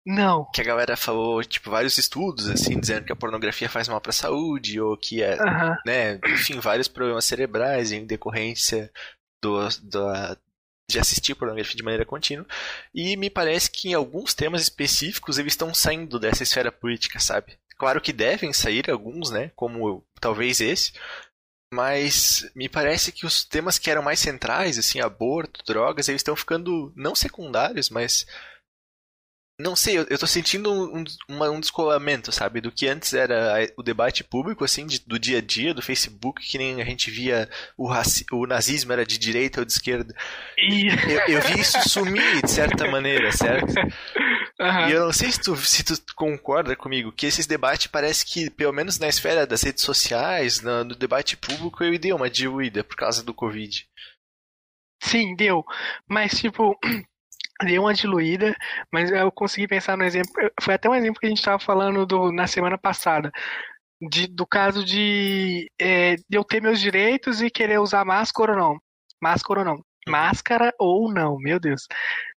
[0.05, 0.49] Não.
[0.51, 4.11] Que a galera falou, tipo, vários estudos, assim, dizendo que a pornografia faz mal pra
[4.11, 5.75] saúde, ou que é, uhum.
[5.85, 8.91] né, enfim, vários problemas cerebrais em decorrência
[9.41, 10.07] do, do,
[10.89, 12.45] de assistir pornografia de maneira contínua.
[12.93, 17.57] E me parece que em alguns temas específicos eles estão saindo dessa esfera política, sabe?
[17.77, 20.93] Claro que devem sair alguns, né, como talvez esse,
[21.73, 26.35] mas me parece que os temas que eram mais centrais, assim, aborto, drogas, eles estão
[26.35, 28.25] ficando não secundários, mas
[29.57, 32.59] não sei, eu, eu tô sentindo um, um, um descolamento, sabe?
[32.59, 36.45] Do que antes era o debate público, assim, de, do dia a dia, do Facebook,
[36.45, 40.13] que nem a gente via o, raci o nazismo era de direita ou de esquerda.
[40.57, 43.73] Eu, eu vi isso sumir, de certa maneira, certo?
[44.59, 44.89] Uhum.
[44.89, 48.49] E eu não sei se tu, se tu concorda comigo, que esses debates parece que,
[48.49, 52.83] pelo menos na esfera das redes sociais, no, no debate público, ele deu uma diluída
[52.83, 53.87] por causa do Covid.
[55.01, 55.63] Sim, deu.
[56.07, 56.77] Mas, tipo,
[57.63, 58.55] deu uma diluída,
[58.91, 60.31] mas eu consegui pensar no exemplo.
[60.61, 63.31] Foi até um exemplo que a gente estava falando do, na semana passada.
[64.01, 68.57] De, do caso de, é, de eu ter meus direitos e querer usar máscara ou
[68.57, 68.79] não.
[69.21, 69.81] Máscara ou não.
[70.07, 71.87] Máscara ou não, meu Deus.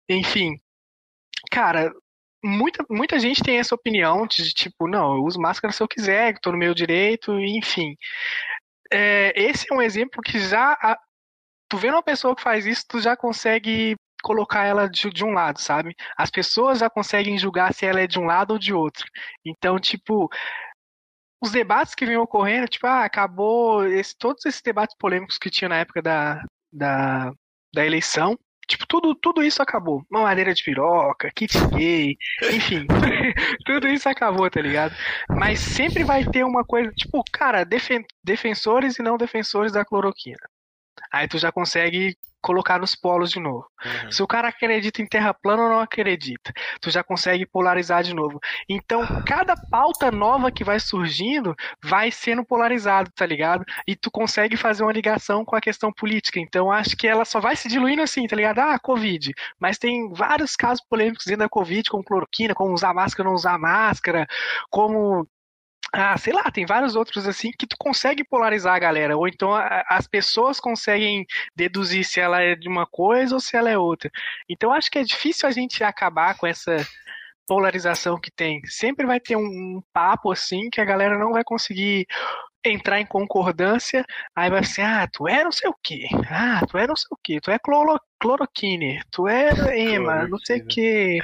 [0.09, 0.61] Enfim,
[1.51, 1.93] cara,
[2.45, 6.35] muita, muita gente tem essa opinião de tipo, não, eu uso máscara se eu quiser,
[6.35, 7.97] estou no meu direito, enfim.
[8.93, 10.73] É, esse é um exemplo que já.
[10.75, 10.99] A,
[11.69, 15.33] tu vendo uma pessoa que faz isso, tu já consegue colocar ela de, de, um
[15.33, 15.95] lado, sabe?
[16.17, 19.07] As pessoas já conseguem julgar se ela é de um lado ou de outro.
[19.45, 20.29] Então, tipo,
[21.41, 25.69] os debates que vêm ocorrendo, tipo, ah, acabou esse, todos esses debates polêmicos que tinha
[25.69, 27.31] na época da, da,
[27.73, 28.37] da eleição.
[28.69, 30.03] Tipo, tudo, tudo isso acabou.
[30.11, 32.17] Mamadeira de piroca, kit gay,
[32.53, 32.85] enfim.
[33.65, 34.93] tudo isso acabou, tá ligado?
[35.31, 40.39] Mas sempre vai ter uma coisa, tipo, cara, defen defensores e não defensores da cloroquina.
[41.13, 43.67] Aí tu já consegue colocar nos polos de novo.
[43.85, 44.13] Uhum.
[44.13, 48.15] Se o cara acredita em terra plana ou não acredita, tu já consegue polarizar de
[48.15, 48.39] novo.
[48.69, 53.65] Então, cada pauta nova que vai surgindo vai sendo polarizado, tá ligado?
[53.85, 56.39] E tu consegue fazer uma ligação com a questão política.
[56.39, 58.61] Então, acho que ela só vai se diluindo assim, tá ligado?
[58.61, 59.35] Ah, Covid.
[59.59, 63.37] Mas tem vários casos polêmicos dentro da Covid, como cloroquina, como usar máscara ou não
[63.37, 64.25] usar máscara,
[64.71, 65.27] como
[65.93, 69.55] ah, sei lá, tem vários outros assim que tu consegue polarizar a galera, ou então
[69.55, 73.79] a, as pessoas conseguem deduzir se ela é de uma coisa ou se ela é
[73.79, 74.11] outra.
[74.49, 76.77] Então acho que é difícil a gente acabar com essa
[77.47, 78.61] polarização que tem.
[78.67, 82.07] Sempre vai ter um, um papo assim que a galera não vai conseguir
[82.65, 86.77] entrar em concordância, aí vai ser, ah, tu é não sei o que, ah, tu
[86.77, 90.67] é não sei o que, tu é cloro, cloroquine, tu é ema, não sei o
[90.67, 91.19] que.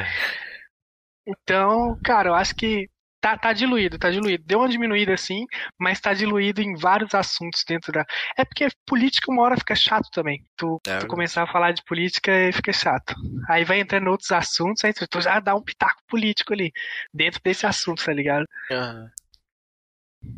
[1.27, 2.88] Então, cara, eu acho que
[3.22, 4.42] Tá, tá diluído, tá diluído.
[4.44, 5.46] Deu uma diminuída assim,
[5.78, 8.04] mas tá diluído em vários assuntos dentro da.
[8.37, 10.44] É porque política uma hora fica chato também.
[10.56, 13.14] Tu, é, tu começar a falar de política e fica chato.
[13.48, 16.72] Aí vai entrando outros assuntos, aí tu, tu já dá um pitaco político ali,
[17.14, 18.44] dentro desse assunto, tá ligado?
[18.68, 19.08] Uhum.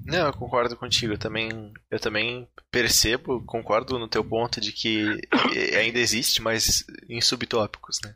[0.04, 1.14] Não, eu concordo contigo.
[1.14, 5.20] Eu também, eu também percebo, concordo no teu ponto de que
[5.78, 8.14] ainda existe, mas em subtópicos, né?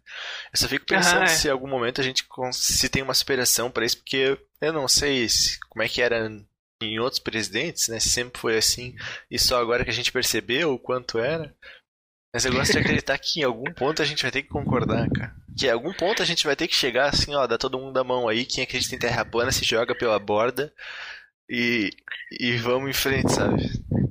[0.53, 1.29] Eu só fico pensando uhum, é.
[1.29, 4.89] se em algum momento a gente se tem uma superação para isso, porque eu não
[4.89, 6.31] sei se, como é que era
[6.83, 7.99] em outros presidentes, né?
[7.99, 8.95] Se sempre foi assim
[9.31, 11.55] e só agora que a gente percebeu o quanto era.
[12.33, 15.09] Mas eu gosto de acreditar que em algum ponto a gente vai ter que concordar,
[15.11, 15.35] cara.
[15.57, 17.99] Que em algum ponto a gente vai ter que chegar assim, ó, dá todo mundo
[17.99, 20.73] a mão aí, quem acredita em terra plana se joga pela borda
[21.49, 21.91] e,
[22.39, 23.63] e vamos em frente, sabe?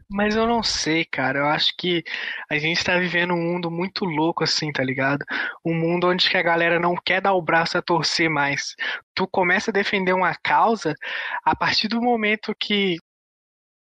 [0.10, 1.40] Mas eu não sei, cara.
[1.40, 2.04] Eu acho que
[2.50, 5.24] a gente tá vivendo um mundo muito louco assim, tá ligado?
[5.64, 8.76] Um mundo onde que a galera não quer dar o braço a torcer mais.
[9.14, 10.96] Tu começa a defender uma causa
[11.44, 12.98] a partir do momento que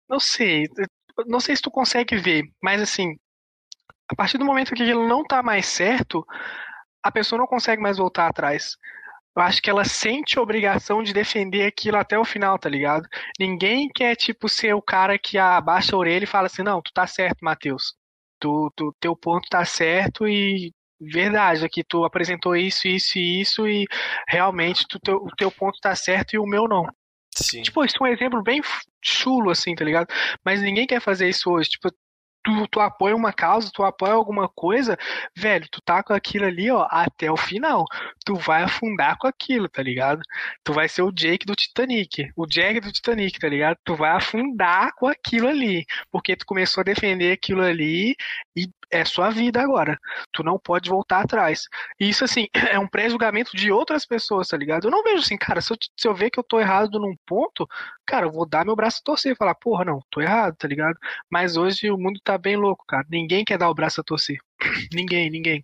[0.10, 0.66] não sei,
[1.28, 3.18] não sei se tu consegue ver, mas assim,
[4.10, 6.26] a partir do momento que aquilo não tá mais certo,
[7.04, 8.78] a pessoa não consegue mais voltar atrás
[9.38, 13.08] eu acho que ela sente a obrigação de defender aquilo até o final, tá ligado?
[13.40, 16.92] Ninguém quer, tipo, ser o cara que abaixa a orelha e fala assim, não, tu
[16.92, 17.94] tá certo, Matheus.
[18.40, 23.68] Tu, tu, teu ponto tá certo e verdade, aqui tu apresentou isso, isso e isso
[23.68, 23.86] e
[24.28, 26.84] realmente tu, teu, o teu ponto tá certo e o meu não.
[27.36, 27.62] Sim.
[27.62, 28.60] Tipo, isso é um exemplo bem
[29.04, 30.08] chulo, assim, tá ligado?
[30.44, 31.70] Mas ninguém quer fazer isso hoje.
[31.70, 31.90] Tipo,
[32.48, 34.98] tu, tu apoia uma causa, tu apoia alguma coisa,
[35.36, 37.84] velho, tu tá com aquilo ali, ó, até o final.
[38.26, 40.22] Tu vai afundar com aquilo, tá ligado?
[40.64, 42.30] Tu vai ser o Jake do Titanic.
[42.38, 43.78] O Jack do Titanic, tá ligado?
[43.84, 45.86] Tu vai afundar com aquilo ali.
[46.10, 48.16] Porque tu começou a defender aquilo ali
[48.56, 50.00] e é sua vida agora.
[50.32, 51.68] Tu não pode voltar atrás.
[52.00, 54.88] E isso, assim, é um pré-julgamento de outras pessoas, tá ligado?
[54.88, 57.16] Eu não vejo assim, cara, se eu, se eu ver que eu tô errado num
[57.26, 57.68] ponto,
[58.06, 60.68] cara, eu vou dar meu braço a torcer e falar, porra, não, tô errado, tá
[60.68, 60.98] ligado?
[61.30, 63.06] Mas hoje o mundo tá bem louco, cara.
[63.10, 64.38] Ninguém quer dar o braço a torcer.
[64.94, 65.64] ninguém, ninguém.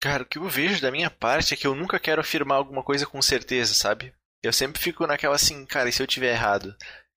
[0.00, 2.82] Cara, o que eu vejo da minha parte é que eu nunca quero afirmar alguma
[2.82, 4.12] coisa com certeza, sabe?
[4.42, 6.76] Eu sempre fico naquela assim, cara, e se eu tiver errado?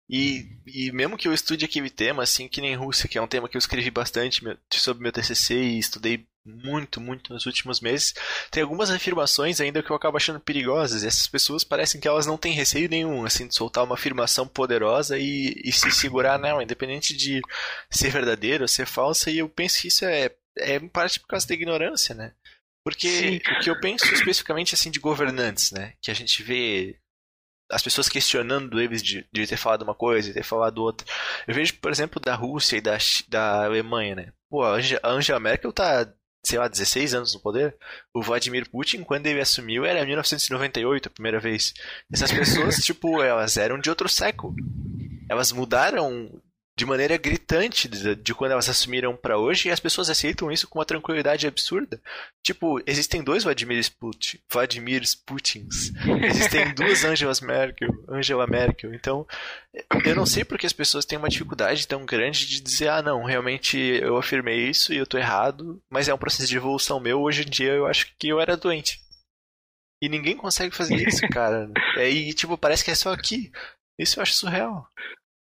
[0.08, 3.28] E, e mesmo que eu estude aquele tema, assim, que nem Rússia, que é um
[3.28, 4.41] tema que eu escrevi bastante
[4.74, 8.13] sobre meu TCC e estudei muito, muito nos últimos meses,
[8.52, 11.02] tem algumas afirmações ainda que eu acabo achando perigosas.
[11.02, 14.48] E essas pessoas parecem que elas não têm receio nenhum, assim, de soltar uma afirmação
[14.48, 17.41] poderosa e, e se segurar nela, independente de
[17.89, 19.32] ser verdadeira ou ser falsa.
[19.32, 22.34] E eu penso que isso é, é em parte por causa da ignorância, né?
[22.84, 23.38] Porque Sim.
[23.38, 27.00] o que eu penso especificamente assim de governantes, né, que a gente vê
[27.69, 31.06] as pessoas questionando eles de, de ter falado uma coisa e ter falado outra.
[31.47, 32.97] Eu vejo, por exemplo, da Rússia e da,
[33.28, 34.34] da Alemanha, né?
[34.49, 36.08] Pô, a Angela Merkel tá,
[36.45, 37.75] sei lá, 16 anos no poder.
[38.13, 41.73] O Vladimir Putin, quando ele assumiu, era 1998, a primeira vez.
[42.12, 44.56] Essas pessoas, tipo, elas eram de outro século.
[45.28, 46.41] Elas mudaram
[46.78, 50.68] de maneira gritante de, de quando elas assumiram para hoje e as pessoas aceitam isso
[50.68, 52.02] com uma tranquilidade absurda.
[52.44, 55.94] Tipo, existem dois Vladimir Putin, Vladimir Putins.
[56.24, 58.94] Existem duas Angelas Merkel, Angela Merkel.
[58.94, 59.26] Então,
[60.06, 63.24] eu não sei porque as pessoas têm uma dificuldade tão grande de dizer, ah, não,
[63.24, 67.22] realmente eu afirmei isso e eu tô errado, mas é um processo de evolução meu.
[67.22, 69.00] Hoje em dia eu acho que eu era doente.
[70.02, 71.72] E ninguém consegue fazer isso, cara.
[71.96, 73.50] É, e, tipo, parece que é só aqui.
[73.98, 74.90] Isso eu acho surreal.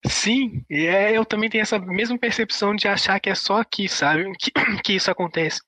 [0.07, 3.87] Sim, e é, eu também tenho essa mesma percepção de achar que é só aqui,
[3.87, 4.51] sabe, que,
[4.83, 5.61] que isso acontece.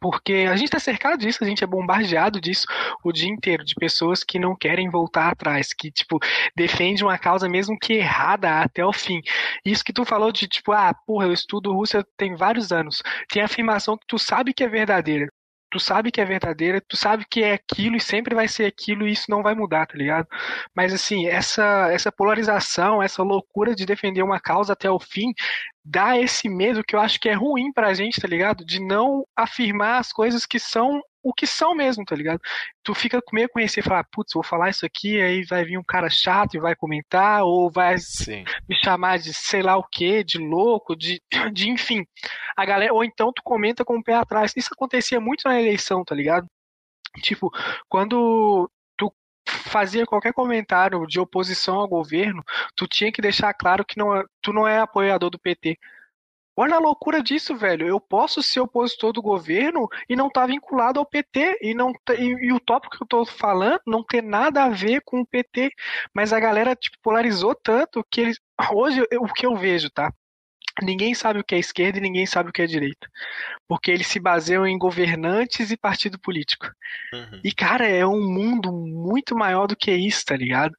[0.00, 2.66] Porque a gente está cercado disso, a gente é bombardeado disso
[3.04, 6.18] o dia inteiro, de pessoas que não querem voltar atrás, que, tipo,
[6.56, 9.20] defendem uma causa mesmo que errada até o fim.
[9.64, 13.00] Isso que tu falou de, tipo, ah, porra, eu estudo Rússia tem vários anos.
[13.28, 15.28] Tem afirmação que tu sabe que é verdadeira.
[15.70, 19.06] Tu sabe que é verdadeira, tu sabe que é aquilo e sempre vai ser aquilo
[19.06, 20.26] e isso não vai mudar, tá ligado?
[20.74, 25.32] Mas assim, essa essa polarização, essa loucura de defender uma causa até o fim,
[25.84, 28.64] dá esse medo que eu acho que é ruim pra gente, tá ligado?
[28.64, 32.40] De não afirmar as coisas que são o que são mesmo, tá ligado?
[32.84, 35.82] Tu fica meio conhecer e falar, putz, vou falar isso aqui, aí vai vir um
[35.82, 38.44] cara chato e vai comentar, ou vai Sim.
[38.68, 41.20] me chamar de sei lá o que, de louco, de,
[41.52, 42.06] de enfim.
[42.56, 44.52] A galera, ou então tu comenta com o pé atrás.
[44.56, 46.46] Isso acontecia muito na eleição, tá ligado?
[47.20, 47.50] Tipo,
[47.88, 49.12] quando tu
[49.48, 52.44] fazia qualquer comentário de oposição ao governo,
[52.76, 55.76] tu tinha que deixar claro que não, é, tu não é apoiador do PT.
[56.56, 57.86] Olha a loucura disso, velho.
[57.86, 61.58] Eu posso ser opositor do governo e não estar tá vinculado ao PT.
[61.60, 65.02] E, não, e, e, o tópico que eu tô falando não tem nada a ver
[65.04, 65.70] com o PT.
[66.14, 68.40] Mas a galera tipo, polarizou tanto que eles.
[68.72, 70.10] Hoje, o que eu vejo, tá?
[70.82, 73.08] Ninguém sabe o que é esquerda e ninguém sabe o que é direita.
[73.66, 76.66] Porque eles se baseiam em governantes e partido político.
[77.14, 77.40] Uhum.
[77.42, 80.74] E, cara, é um mundo muito maior do que isso, tá ligado?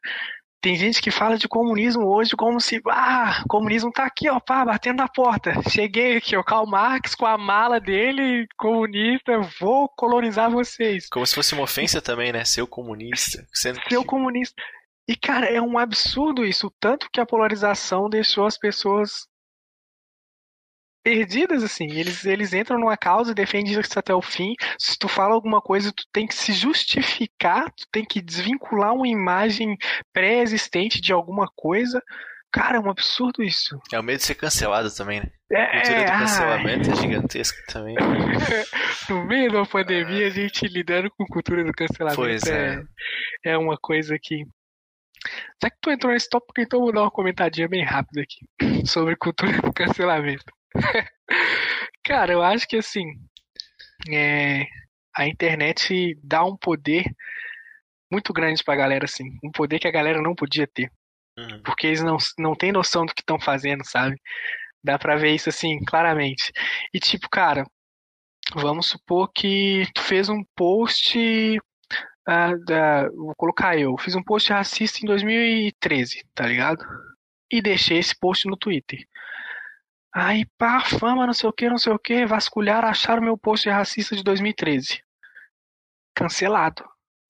[0.62, 4.65] Tem gente que fala de comunismo hoje como se, ah, comunismo tá aqui, ó, pá,
[4.65, 5.54] batendo na porta.
[5.70, 11.08] Cheguei aqui, ó, Karl Marx com a mala dele, comunista, vou colonizar vocês.
[11.10, 12.43] Como se fosse uma ofensa também, né?
[12.43, 13.46] Ser comunista.
[13.54, 14.62] Sendo Ser comunista.
[15.08, 19.28] E, cara, é um absurdo isso, tanto que a polarização deixou as pessoas
[21.08, 21.89] perdidas, assim.
[21.89, 24.56] Eles, eles entram numa causa e defendem isso até o fim.
[24.78, 29.08] Se tu fala alguma coisa, tu tem que se justificar, tu tem que desvincular uma
[29.08, 29.78] imagem
[30.12, 32.04] pré-existente de alguma coisa.
[32.52, 33.80] Cara, é um absurdo isso.
[33.91, 35.30] É o medo de ser cancelado também, né?
[35.50, 36.93] É, a cultura do cancelamento ai.
[36.93, 37.96] é gigantesca também.
[39.10, 42.84] no meio da pandemia, a gente lidando com cultura do cancelamento pois é.
[43.46, 44.43] é, é uma coisa que
[45.62, 48.46] já que tu entrou nesse tópico, então eu vou dar uma comentadinha bem rápida aqui
[48.86, 50.57] sobre cultura do cancelamento.
[52.03, 53.06] Cara, eu acho que assim,
[54.10, 54.65] é,
[55.15, 57.06] a internet dá um poder
[58.12, 59.38] muito grande pra galera, assim.
[59.43, 60.91] Um poder que a galera não podia ter.
[61.38, 61.62] Uhum.
[61.63, 64.19] Porque eles não, não têm noção do que estão fazendo, sabe?
[64.84, 66.51] Dá pra ver isso assim, claramente.
[66.93, 67.65] E tipo, cara,
[68.56, 71.60] vamos supor que tu fez um post.
[72.30, 73.97] Uh, da, vou colocar eu.
[73.97, 76.84] Fiz um post racista em 2013, tá ligado?
[77.51, 78.99] E deixei esse post no Twitter.
[80.19, 83.69] Aí, pá, fama, não sei o que, não sei o que, vasculhar, acharam meu post
[83.69, 85.03] racista de 2013.
[86.15, 86.84] Cancelado.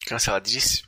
[0.07, 0.87] Canceladíssimo.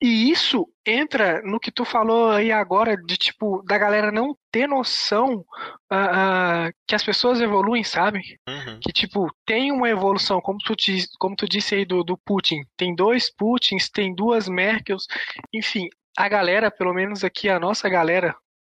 [0.00, 4.68] E isso entra no que tu falou aí agora, de tipo, da galera não ter
[4.68, 5.44] noção
[5.90, 8.20] uh, uh, que as pessoas evoluem, sabe?
[8.48, 8.78] Uhum.
[8.80, 10.76] Que, tipo, tem uma evolução, como tu,
[11.18, 12.62] como tu disse aí do, do Putin.
[12.76, 15.06] Tem dois Putins, tem duas Merkels,
[15.52, 18.32] enfim, a galera, pelo menos aqui, a nossa galera,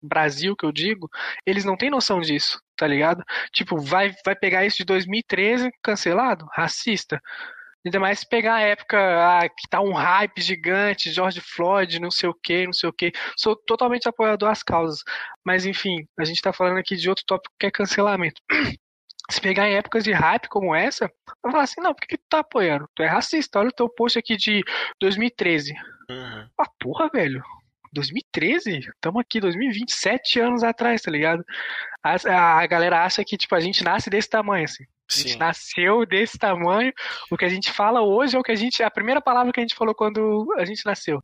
[0.06, 1.08] Brasil que eu digo,
[1.46, 3.22] eles não têm noção disso, tá ligado?
[3.52, 6.46] Tipo, vai, vai pegar isso de 2013 cancelado?
[6.52, 7.20] Racista.
[7.84, 12.10] Ainda mais se pegar a época ah, que tá um hype gigante, George Floyd, não
[12.10, 13.12] sei o que, não sei o que.
[13.36, 15.02] Sou totalmente apoiador às causas.
[15.44, 18.40] Mas enfim, a gente tá falando aqui de outro tópico que é cancelamento.
[19.30, 21.10] Se pegar em épocas de hype como essa,
[21.42, 22.88] vai falar assim, não, por que, que tu tá apoiando?
[22.94, 24.62] Tu é racista, olha o teu post aqui de
[25.00, 25.72] 2013.
[26.10, 26.48] Uhum.
[26.58, 27.42] Ah, porra, velho.
[27.94, 28.78] 2013?
[28.78, 31.44] Estamos aqui, 2027 anos atrás, tá ligado?
[32.02, 34.84] A, a, galera acha que, tipo, a gente nasce desse tamanho, assim.
[35.10, 35.38] A gente Sim.
[35.38, 36.92] nasceu desse tamanho.
[37.30, 38.82] O que a gente fala hoje é o que a gente.
[38.82, 41.22] A primeira palavra que a gente falou quando a gente nasceu.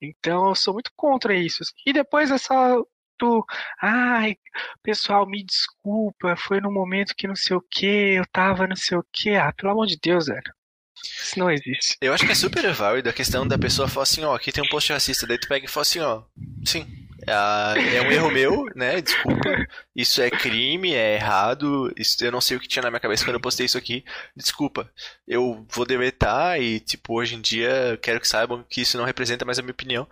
[0.00, 1.62] Então eu sou muito contra isso.
[1.86, 2.82] E depois é só
[3.18, 3.44] tu.
[3.80, 4.36] Ai,
[4.82, 6.36] pessoal, me desculpa.
[6.36, 9.36] Foi no momento que não sei o que, eu tava não sei o que.
[9.36, 10.59] Ah, pelo amor de Deus, velho.
[11.02, 11.96] Isso não existe.
[12.00, 14.62] Eu acho que é super válido a questão da pessoa falar assim, ó, aqui tem
[14.62, 16.22] um post racista, daí tu pega e fala assim, ó,
[16.64, 16.86] sim,
[17.26, 19.00] é, é um erro meu, né?
[19.00, 19.66] Desculpa.
[19.94, 21.92] Isso é crime, é errado.
[21.96, 24.04] Isso, eu não sei o que tinha na minha cabeça quando eu postei isso aqui.
[24.36, 24.90] Desculpa.
[25.26, 29.44] Eu vou deletar e, tipo, hoje em dia quero que saibam que isso não representa
[29.44, 30.08] mais a minha opinião.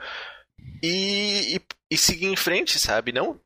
[0.83, 3.13] E, e, e seguir em frente, sabe?
[3.13, 3.41] Não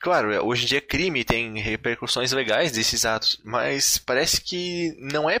[0.00, 5.28] Claro, hoje em dia é crime, tem repercussões legais desses atos, mas parece que não
[5.28, 5.40] é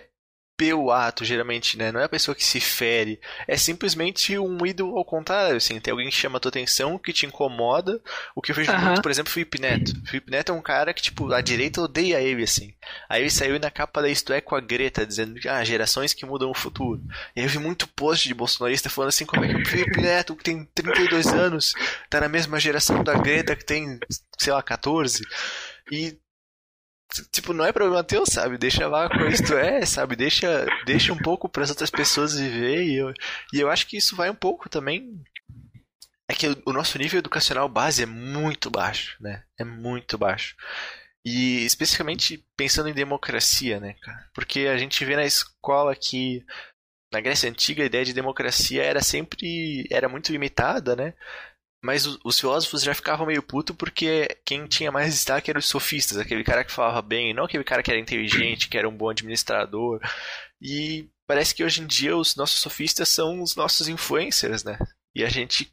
[0.58, 1.92] pelo ato, geralmente, né?
[1.92, 3.20] Não é a pessoa que se fere.
[3.46, 5.78] É simplesmente um ídolo ao contrário, assim.
[5.78, 8.02] Tem alguém que chama a tua atenção, que te incomoda.
[8.34, 8.86] O que eu vejo uhum.
[8.86, 9.92] muito, por exemplo, Felipe Neto.
[10.04, 12.74] Felipe Neto é um cara que, tipo, a direita odeia ele, assim.
[13.08, 16.12] Aí ele saiu na capa da Isto É com a Greta, dizendo que, ah, gerações
[16.12, 17.00] que mudam o futuro.
[17.36, 20.00] E aí eu vi muito post de bolsonarista falando assim, como é que o Felipe
[20.00, 21.72] Neto, que tem 32 anos,
[22.10, 24.00] tá na mesma geração da Greta, que tem,
[24.36, 25.22] sei lá, 14.
[25.92, 26.18] E
[27.32, 28.58] tipo, não é problema teu, sabe?
[28.58, 30.16] Deixa lá com isto é, sabe?
[30.16, 33.12] Deixa, deixa um pouco para as outras pessoas viver e eu,
[33.52, 35.22] e eu acho que isso vai um pouco também
[36.28, 39.42] é que o nosso nível educacional base é muito baixo, né?
[39.58, 40.54] É muito baixo.
[41.24, 44.28] E especificamente pensando em democracia, né, cara?
[44.34, 46.44] Porque a gente vê na escola que
[47.10, 51.14] na Grécia Antiga a ideia de democracia era sempre era muito limitada, né?
[51.82, 56.18] Mas os filósofos já ficavam meio puto porque quem tinha mais destaque eram os sofistas,
[56.18, 59.08] aquele cara que falava bem, não aquele cara que era inteligente, que era um bom
[59.10, 60.00] administrador.
[60.60, 64.76] E parece que hoje em dia os nossos sofistas são os nossos influencers, né?
[65.14, 65.72] E a gente,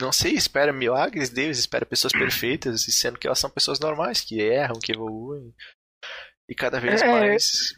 [0.00, 4.40] não sei, espera milagres deles, espera pessoas perfeitas, sendo que elas são pessoas normais, que
[4.40, 5.52] erram, que evoluem.
[6.48, 7.06] E cada vez é...
[7.06, 7.74] mais,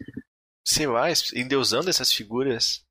[0.67, 2.84] sei lá, endeusando essas figuras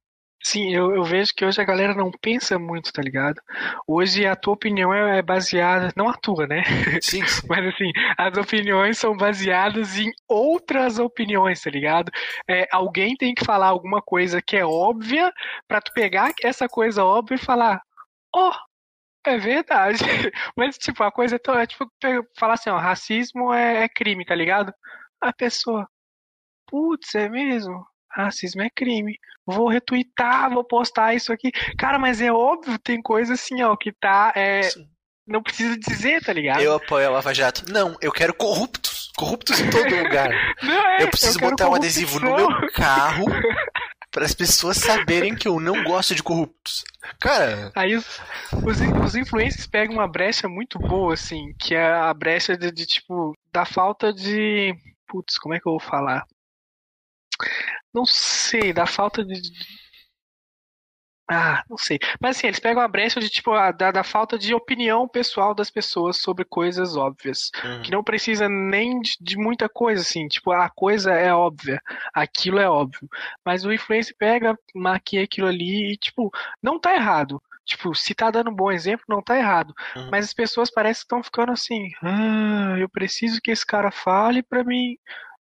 [0.46, 3.42] Sim, eu, eu, vejo que hoje a galera não pensa muito, tá ligado?
[3.88, 6.64] Hoje a tua opinião é, é baseada, não a tua, né?
[7.02, 7.48] Sim, sim.
[7.48, 12.12] Mas assim, as opiniões são baseadas em outras opiniões, tá ligado?
[12.50, 15.32] É, alguém tem que falar alguma coisa que é óbvia
[15.68, 17.82] para tu pegar essa coisa óbvia e falar,
[18.36, 20.00] ó, oh, é verdade.
[20.58, 21.90] Mas, tipo, a coisa é, tão, é tipo,
[22.38, 24.74] falar assim, ó, racismo é, é crime, tá ligado?
[25.22, 25.88] A pessoa,
[26.68, 27.86] putz, é mesmo?
[28.16, 29.18] Racismo é crime.
[29.46, 31.52] Vou retweetar, vou postar isso aqui.
[31.78, 34.32] Cara, mas é óbvio, tem coisa assim, ó, que tá.
[34.36, 34.62] É,
[35.28, 36.62] não precisa dizer, tá ligado?
[36.62, 37.72] Eu apoio a Lava Jato.
[37.72, 39.12] Não, eu quero corruptos.
[39.16, 40.30] Corruptos em todo lugar.
[40.64, 43.26] Não, é, eu preciso eu botar um adesivo no meu carro
[44.14, 46.84] para as pessoas saberem que eu não gosto de corruptos.
[47.20, 47.72] Cara.
[47.76, 48.20] Aí os,
[48.66, 52.86] os, os, influencers pegam uma brecha muito boa, assim, que é a brecha de, de
[52.86, 54.74] tipo, da falta de.
[55.08, 56.24] Putz, como é que eu vou falar?
[57.94, 59.40] Não sei, da falta de.
[61.30, 61.98] Ah, não sei.
[62.20, 65.56] Mas assim, eles pegam a brecha de tipo a, da, da falta de opinião pessoal
[65.56, 67.50] das pessoas sobre coisas óbvias.
[67.64, 67.82] Uhum.
[67.82, 70.28] Que não precisa nem de, de, muita coisa, assim.
[70.28, 71.82] Tipo, a coisa é óbvia.
[72.14, 73.08] Aquilo é óbvio.
[73.46, 76.30] Mas o influencer pega, maquia aquilo ali e, tipo,
[76.62, 77.42] não tá errado.
[77.66, 79.74] Tipo, se tá dando um bom exemplo, não tá errado.
[79.96, 80.10] Uhum.
[80.12, 81.90] Mas as pessoas parecem que estão ficando assim.
[82.02, 84.98] Ah, eu preciso que esse cara fale para mim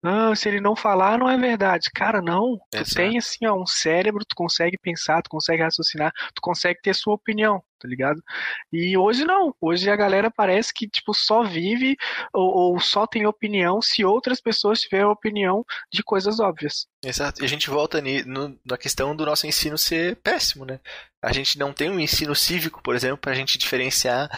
[0.07, 1.89] ah, se ele não falar, não é verdade.
[1.93, 2.57] Cara, não.
[2.71, 2.95] Tu Exato.
[2.95, 7.13] tem assim, ó, um cérebro, tu consegue pensar, tu consegue raciocinar, tu consegue ter sua
[7.13, 8.23] opinião, tá ligado?
[8.71, 9.53] E hoje não.
[9.59, 11.97] Hoje a galera parece que, tipo, só vive
[12.33, 16.87] ou, ou só tem opinião se outras pessoas tiverem opinião de coisas óbvias.
[17.03, 17.41] Exato.
[17.41, 20.79] E a gente volta no, na questão do nosso ensino ser péssimo, né?
[21.21, 24.29] A gente não tem um ensino cívico, por exemplo, pra gente diferenciar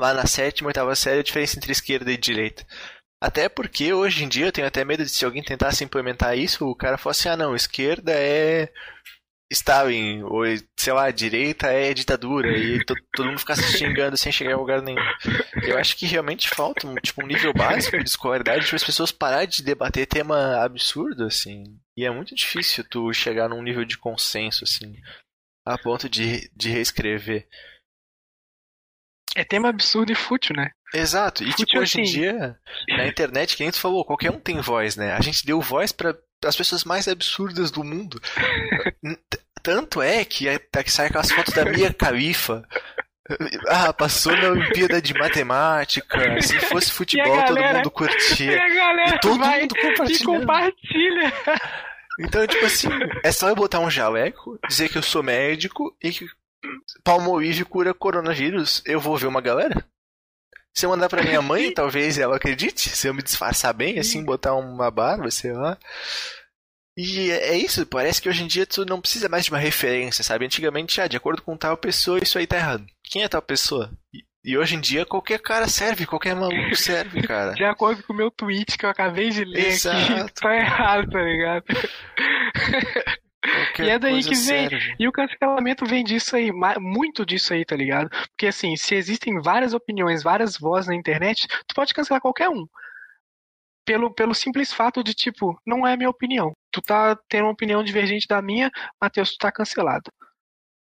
[0.00, 2.64] lá na sétima, oitava série a diferença entre esquerda e direita.
[3.20, 6.66] Até porque hoje em dia eu tenho até medo de se alguém tentasse implementar isso,
[6.66, 8.72] o cara fosse ah não, esquerda é
[9.50, 10.42] Stalin, ou
[10.78, 14.58] sei lá, direita é ditadura, e to, todo mundo ficar se xingando sem chegar a
[14.58, 15.00] lugar nenhum.
[15.66, 19.10] Eu acho que realmente falta um, tipo, um nível básico de escolaridade para as pessoas
[19.10, 21.64] pararem de debater tema absurdo, assim.
[21.96, 24.94] E é muito difícil tu chegar num nível de consenso, assim,
[25.66, 27.48] a ponto de, de reescrever.
[29.34, 30.72] É tema absurdo e fútil, né?
[30.94, 31.44] Exato.
[31.44, 32.12] E tipo, hoje em assim.
[32.12, 32.58] dia,
[32.88, 35.12] na internet, que a gente falou, qualquer um tem voz, né?
[35.12, 38.20] A gente deu voz para as pessoas mais absurdas do mundo.
[39.62, 42.66] Tanto é que, é, que sai aquelas fotos da Mia Khalifa.
[43.66, 46.40] Ah, passou na Olimpíada de Matemática.
[46.40, 48.52] Se fosse futebol, galera, todo mundo curtia.
[48.52, 50.24] E, a galera e todo mundo compartilha.
[50.24, 51.32] compartilha.
[52.20, 52.88] Então, tipo assim,
[53.22, 56.26] é só eu botar um jaleco, dizer que eu sou médico e que
[57.04, 58.82] Palmolive cura coronavírus.
[58.84, 59.84] Eu vou ver uma galera.
[60.78, 62.88] Se eu mandar pra minha mãe, talvez ela acredite.
[62.88, 65.76] Se eu me disfarçar bem, assim, botar uma barba, sei lá.
[66.96, 69.58] E é, é isso, parece que hoje em dia tu não precisa mais de uma
[69.58, 70.44] referência, sabe?
[70.44, 72.86] Antigamente, ah, de acordo com tal pessoa, isso aí tá errado.
[73.02, 73.90] Quem é tal pessoa?
[74.14, 77.54] E, e hoje em dia, qualquer cara serve, qualquer maluco serve, cara.
[77.54, 80.12] De acordo com o meu tweet que eu acabei de ler Exato.
[80.12, 81.64] aqui, tá errado, tá ligado?
[83.78, 84.68] E é daí que vem.
[84.68, 84.96] Serve.
[84.98, 88.10] E o cancelamento vem disso aí, muito disso aí, tá ligado?
[88.30, 92.66] Porque assim, se existem várias opiniões, várias vozes na internet, tu pode cancelar qualquer um.
[93.86, 96.52] Pelo, pelo simples fato de, tipo, não é minha opinião.
[96.70, 98.70] Tu tá tendo uma opinião divergente da minha,
[99.00, 100.10] Matheus, tu tá cancelado.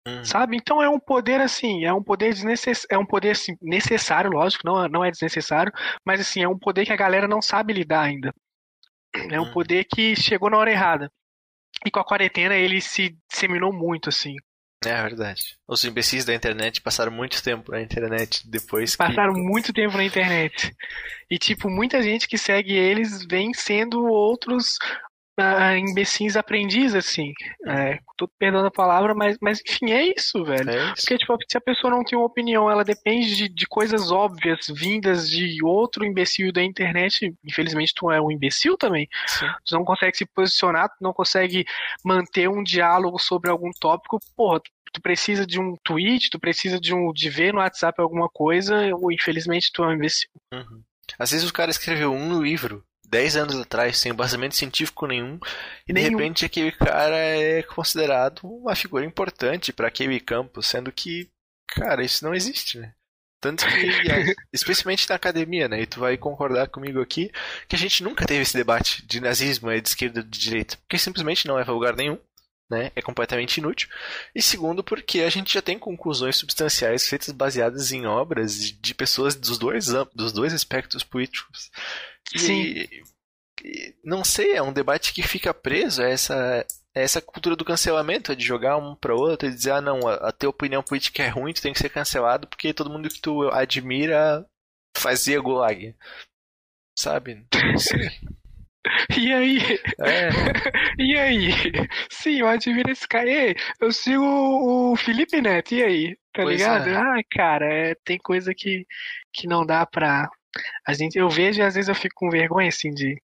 [0.07, 0.23] Hum.
[0.23, 0.55] Sabe?
[0.55, 2.85] Então é um poder assim, é um poder desnecess...
[2.89, 5.73] é um poder assim, necessário, lógico, não, não é desnecessário,
[6.05, 8.31] mas assim, é um poder que a galera não sabe lidar ainda.
[9.31, 9.51] É um hum.
[9.51, 11.11] poder que chegou na hora errada.
[11.85, 14.35] E com a quarentena ele se disseminou muito, assim.
[14.85, 15.57] É verdade.
[15.67, 19.41] Os imbecis da internet passaram muito tempo na internet depois Passaram que...
[19.41, 20.71] muito tempo na internet.
[21.29, 24.77] E, tipo, muita gente que segue eles vem sendo outros
[25.39, 27.33] uh, imbecis aprendizes, assim.
[27.67, 30.69] É, tô perdendo a palavra, mas, mas enfim, é isso, velho.
[30.69, 30.95] É isso.
[30.95, 34.67] Porque, tipo, se a pessoa não tem uma opinião, ela depende de, de coisas óbvias,
[34.69, 37.33] vindas de outro imbecil da internet.
[37.43, 39.07] Infelizmente, tu é um imbecil também.
[39.27, 39.47] Sim.
[39.65, 41.65] Tu não consegue se posicionar, tu não consegue
[42.03, 44.19] manter um diálogo sobre algum tópico.
[44.35, 44.61] Porra,
[44.93, 48.89] tu precisa de um tweet, tu precisa de um de ver no WhatsApp alguma coisa,
[48.95, 50.29] ou infelizmente tu é um imbecil.
[50.53, 50.81] Uhum.
[51.19, 55.39] Às vezes o cara escreveu um livro 10 anos atrás, sem embasamento científico nenhum,
[55.87, 56.09] e nenhum.
[56.09, 61.29] de repente aquele cara é considerado uma figura importante para aquele campo, sendo que,
[61.67, 62.93] cara, isso não existe, né?
[63.41, 63.71] Tanto que,
[64.51, 65.81] especialmente na academia, né?
[65.81, 67.31] E tu vai concordar comigo aqui
[67.67, 70.77] que a gente nunca teve esse debate de nazismo, é de esquerda ou de direita,
[70.77, 72.17] porque simplesmente não a lugar nenhum.
[72.67, 73.87] Né, é completamente inútil.
[74.33, 79.35] E segundo, porque a gente já tem conclusões substanciais feitas baseadas em obras de pessoas
[79.35, 79.85] dos dois,
[80.15, 81.69] dos dois aspectos políticos.
[82.35, 82.61] Sim.
[82.63, 83.03] E,
[83.63, 87.65] e, não sei, é um debate que fica preso a essa, a essa cultura do
[87.65, 91.21] cancelamento, de jogar um para outro e dizer, ah não, a, a tua opinião política
[91.21, 94.43] é ruim, tu tem que ser cancelado porque todo mundo que tu admira
[94.97, 95.95] fazia gulag.
[96.97, 97.45] Sabe?
[97.53, 98.09] Não sei.
[99.17, 99.59] E aí?
[100.01, 100.29] É.
[100.97, 101.49] E aí?
[102.09, 103.29] Sim, eu admiro esse cara.
[103.81, 106.15] Eu sigo o Felipe Neto, e aí?
[106.33, 106.89] Tá pois ligado?
[106.89, 106.95] É.
[106.95, 108.85] Ah, cara, é, tem coisa que,
[109.33, 110.29] que não dá pra.
[110.87, 113.21] A gente, eu vejo e às vezes eu fico com vergonha, assim, de.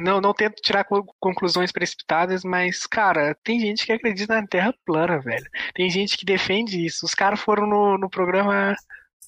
[0.00, 0.84] Não, não tento tirar
[1.18, 5.44] conclusões precipitadas, mas, cara, tem gente que acredita na Terra plana, velho.
[5.74, 7.04] Tem gente que defende isso.
[7.04, 8.76] Os caras foram no, no programa,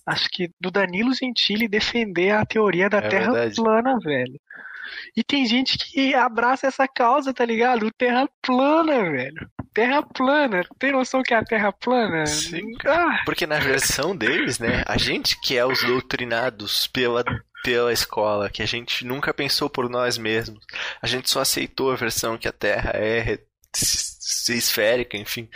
[0.06, 3.56] acho que do Danilo Gentili, defender a teoria da é Terra verdade.
[3.56, 4.40] plana, velho.
[5.16, 7.90] E tem gente que abraça essa causa, tá ligado?
[7.92, 9.50] Terra plana, velho.
[9.72, 10.64] Terra plana.
[10.78, 12.26] Tem noção que é a Terra plana?
[12.26, 12.72] Sim.
[12.86, 13.22] Ah.
[13.24, 14.82] Porque na versão deles, né?
[14.86, 17.24] A gente que é os doutrinados pela
[17.64, 20.62] pela escola, que a gente nunca pensou por nós mesmos.
[21.00, 23.38] A gente só aceitou a versão que a Terra é
[24.50, 25.48] esférica, enfim.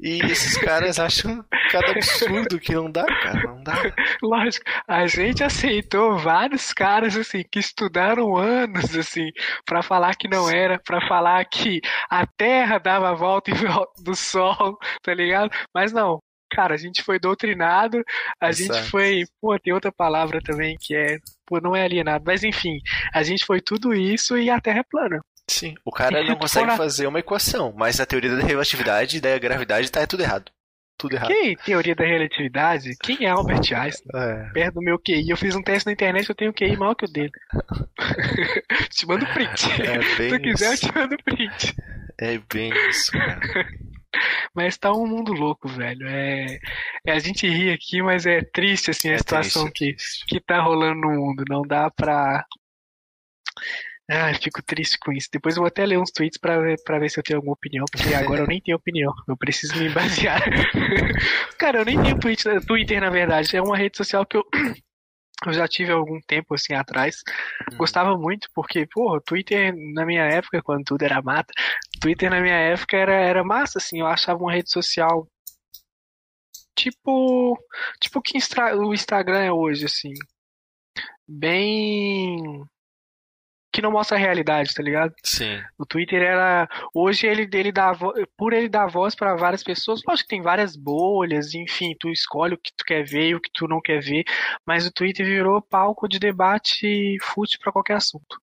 [0.00, 3.74] E esses caras acham cada absurdo que não dá, cara, não dá.
[4.22, 9.30] Lógico, a gente aceitou vários caras assim que estudaram anos assim
[9.64, 11.80] para falar que não era, para falar que
[12.10, 15.50] a Terra dava a volta em volta do Sol, tá ligado?
[15.72, 16.20] Mas não,
[16.50, 18.02] cara, a gente foi doutrinado,
[18.40, 18.78] a Exato.
[18.78, 22.78] gente foi, pô, tem outra palavra também que é, pô, não é alienado, mas enfim,
[23.12, 25.20] a gente foi tudo isso e a Terra é plana.
[25.48, 29.38] Sim, o cara não consegue fazer uma equação, mas a teoria da relatividade e da
[29.38, 30.50] gravidade tá tudo errado.
[30.96, 31.28] Tudo errado.
[31.28, 32.96] Quem teoria da relatividade?
[33.02, 34.08] Quem é Albert Einstein?
[34.14, 34.50] É.
[34.52, 35.28] Perto do meu QI.
[35.28, 37.32] Eu fiz um teste na internet, eu tenho QI maior que o dele.
[38.90, 39.82] te mando print.
[39.82, 41.74] É Se tu quiser, eu te mando print.
[42.18, 43.40] É bem isso, cara.
[44.54, 46.06] Mas tá um mundo louco, velho.
[46.06, 46.58] É,
[47.04, 50.40] é, a gente ri aqui, mas é triste assim a é situação triste, que, que
[50.40, 51.44] tá rolando no mundo.
[51.48, 52.44] Não dá pra
[54.10, 55.28] ah, fico triste com isso.
[55.32, 57.54] Depois eu vou até ler uns tweets pra ver, pra ver se eu tenho alguma
[57.54, 59.12] opinião, porque agora eu nem tenho opinião.
[59.26, 60.42] Eu preciso me basear.
[61.58, 63.56] Cara, eu nem tenho Twitter, Twitter, na verdade.
[63.56, 64.44] É uma rede social que eu,
[65.46, 67.22] eu já tive há algum tempo assim atrás.
[67.72, 67.78] Uhum.
[67.78, 71.54] Gostava muito, porque, pô, Twitter na minha época, quando tudo era mata,
[71.98, 74.00] Twitter na minha época era, era massa, assim.
[74.00, 75.26] Eu achava uma rede social
[76.76, 77.58] tipo.
[78.00, 78.36] Tipo o que
[78.76, 80.12] o Instagram é hoje, assim.
[81.26, 82.66] Bem
[83.74, 85.12] que não mostra a realidade, tá ligado?
[85.24, 85.60] Sim.
[85.76, 86.68] O Twitter era.
[86.94, 87.92] Hoje ele, ele dá
[88.36, 92.54] por ele dar voz para várias pessoas, lógico que tem várias bolhas, enfim, tu escolhe
[92.54, 94.22] o que tu quer ver e o que tu não quer ver,
[94.64, 98.40] mas o Twitter virou palco de debate fútil para qualquer assunto.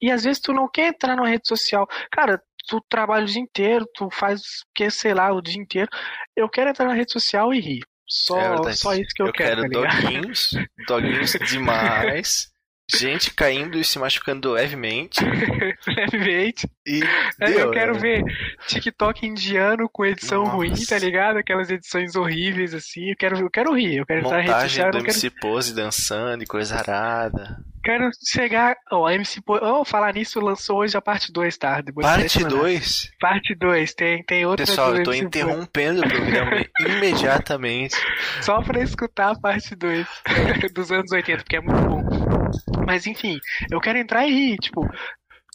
[0.00, 1.86] E às vezes tu não quer entrar numa rede social.
[2.10, 5.90] Cara, tu trabalha o dia inteiro, tu faz que sei lá o dia inteiro.
[6.34, 7.84] Eu quero entrar na rede social e rir.
[8.08, 9.64] Só, é só isso que eu, eu quero.
[9.64, 10.50] Eu quero tá doguinhos,
[10.86, 12.53] doguinhos demais.
[12.92, 15.20] Gente caindo e se machucando levemente.
[15.88, 16.68] levemente.
[16.86, 17.00] E
[17.38, 17.98] deu, eu quero né?
[17.98, 18.24] ver
[18.66, 20.56] TikTok indiano com edição Nossa.
[20.56, 21.38] ruim, tá ligado?
[21.38, 23.10] Aquelas edições horríveis assim.
[23.10, 24.90] Eu quero, eu quero rir, eu quero Montagem entrar na rede social.
[24.90, 25.40] do MC quero...
[25.40, 27.64] Pose dançando e coisa arada.
[27.82, 28.76] Quero chegar.
[28.90, 29.62] Ó, oh, a MC Pose.
[29.64, 31.80] Oh, falar nisso, lançou hoje a parte 2, tá?
[31.80, 33.10] Depois parte 2?
[33.20, 34.66] Parte 2, tem, tem outra.
[34.66, 37.96] Pessoal, eu tô interrompendo o programa imediatamente.
[38.42, 40.06] Só pra escutar a parte 2
[40.74, 42.13] dos anos 80, porque é muito bom.
[42.86, 43.38] Mas enfim,
[43.70, 44.86] eu quero entrar e tipo,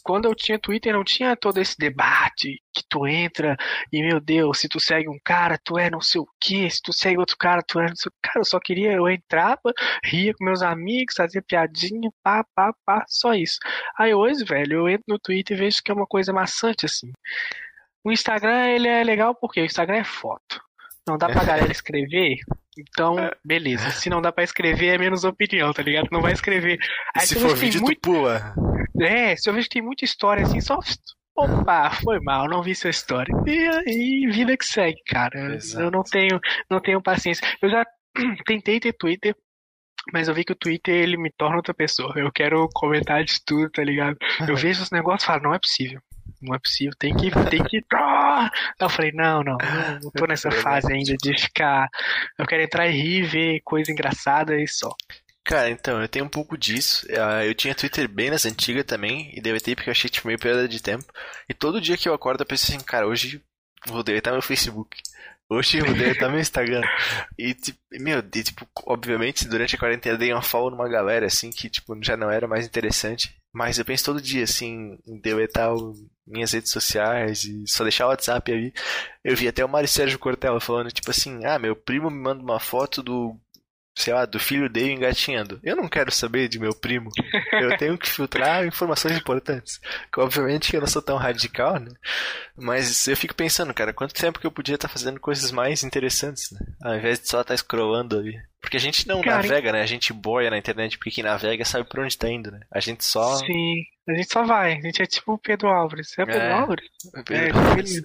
[0.02, 3.56] quando eu tinha Twitter não tinha todo esse debate que tu entra
[3.92, 6.80] e meu Deus, se tu segue um cara, tu é não sei o que, se
[6.82, 8.28] tu segue outro cara, tu é não sei o que.
[8.30, 9.72] Cara, eu só queria, eu entrava,
[10.04, 13.58] ria com meus amigos, fazia piadinha, pá, pá, pá, só isso.
[13.98, 17.10] Aí hoje, velho, eu entro no Twitter e vejo que é uma coisa maçante assim.
[18.04, 20.60] O Instagram, ele é legal porque o Instagram é foto.
[21.06, 22.38] Não dá pra galera escrever,
[22.78, 23.30] então, é.
[23.44, 23.90] beleza.
[23.90, 26.08] Se não dá pra escrever, é menos opinião, tá ligado?
[26.10, 26.78] Não vai escrever.
[27.14, 28.00] Aí, se for vídeo, muito...
[28.00, 28.54] tu pula.
[29.00, 30.78] É, se eu vejo que tem muita história assim, só.
[31.36, 33.32] Opa, foi mal, não vi sua história.
[33.46, 35.54] E, e vida que segue, cara.
[35.54, 35.84] Exato.
[35.84, 36.38] Eu não tenho,
[36.70, 37.46] não tenho paciência.
[37.62, 37.84] Eu já
[38.46, 39.34] tentei ter Twitter,
[40.12, 42.12] mas eu vi que o Twitter ele me torna outra pessoa.
[42.16, 44.16] Eu quero comentar de tudo, tá ligado?
[44.46, 46.00] Eu vejo os negócios e falo, não é possível
[46.40, 47.84] não é possível, tem que, tem que.
[47.92, 48.50] Ah!
[48.78, 49.58] Eu falei, não, não,
[50.02, 51.88] não, tô nessa fase ainda de ficar.
[52.38, 54.94] Eu quero entrar e rir, ver coisa engraçada e só.
[55.44, 57.06] Cara, então, eu tenho um pouco disso.
[57.10, 60.38] Ah, eu tinha Twitter bem nas antigas também, e deletei porque eu achei tipo, meio
[60.38, 61.04] perda de tempo.
[61.48, 63.42] E todo dia que eu acordo eu penso assim, cara, hoje
[63.86, 64.96] vou deletar meu Facebook.
[65.48, 66.82] Hoje eu vou deletar meu Instagram.
[67.36, 71.50] E, tipo, meu, e, tipo, obviamente, durante a quarentena dei uma follow numa galera, assim,
[71.50, 73.34] que, tipo, já não era mais interessante.
[73.52, 75.70] Mas eu penso todo dia, assim, em deletar
[76.26, 78.72] minhas redes sociais e só deixar o WhatsApp aí.
[79.24, 82.42] Eu vi até o Mário Sérgio Cortella falando, tipo assim, ah, meu primo me manda
[82.42, 83.36] uma foto do
[84.00, 85.60] sei lá, do filho dele engatinhando.
[85.62, 87.10] Eu não quero saber de meu primo.
[87.52, 89.80] Eu tenho que filtrar informações importantes.
[90.12, 91.90] Que, obviamente eu não sou tão radical, né?
[92.56, 96.50] Mas eu fico pensando, cara, quanto tempo que eu podia estar fazendo coisas mais interessantes,
[96.52, 96.60] né?
[96.82, 98.36] Ao invés de só estar scrollando ali.
[98.60, 99.82] Porque a gente não cara, navega, né?
[99.82, 102.60] A gente boia na internet, porque quem navega sabe pra onde tá indo, né?
[102.70, 103.36] A gente só.
[103.36, 104.74] Sim, a gente só vai.
[104.74, 106.18] A gente é tipo o Pedro Álvares.
[106.18, 106.88] É o Pedro é, Álvares?
[107.24, 108.02] Pedro é, Álvares.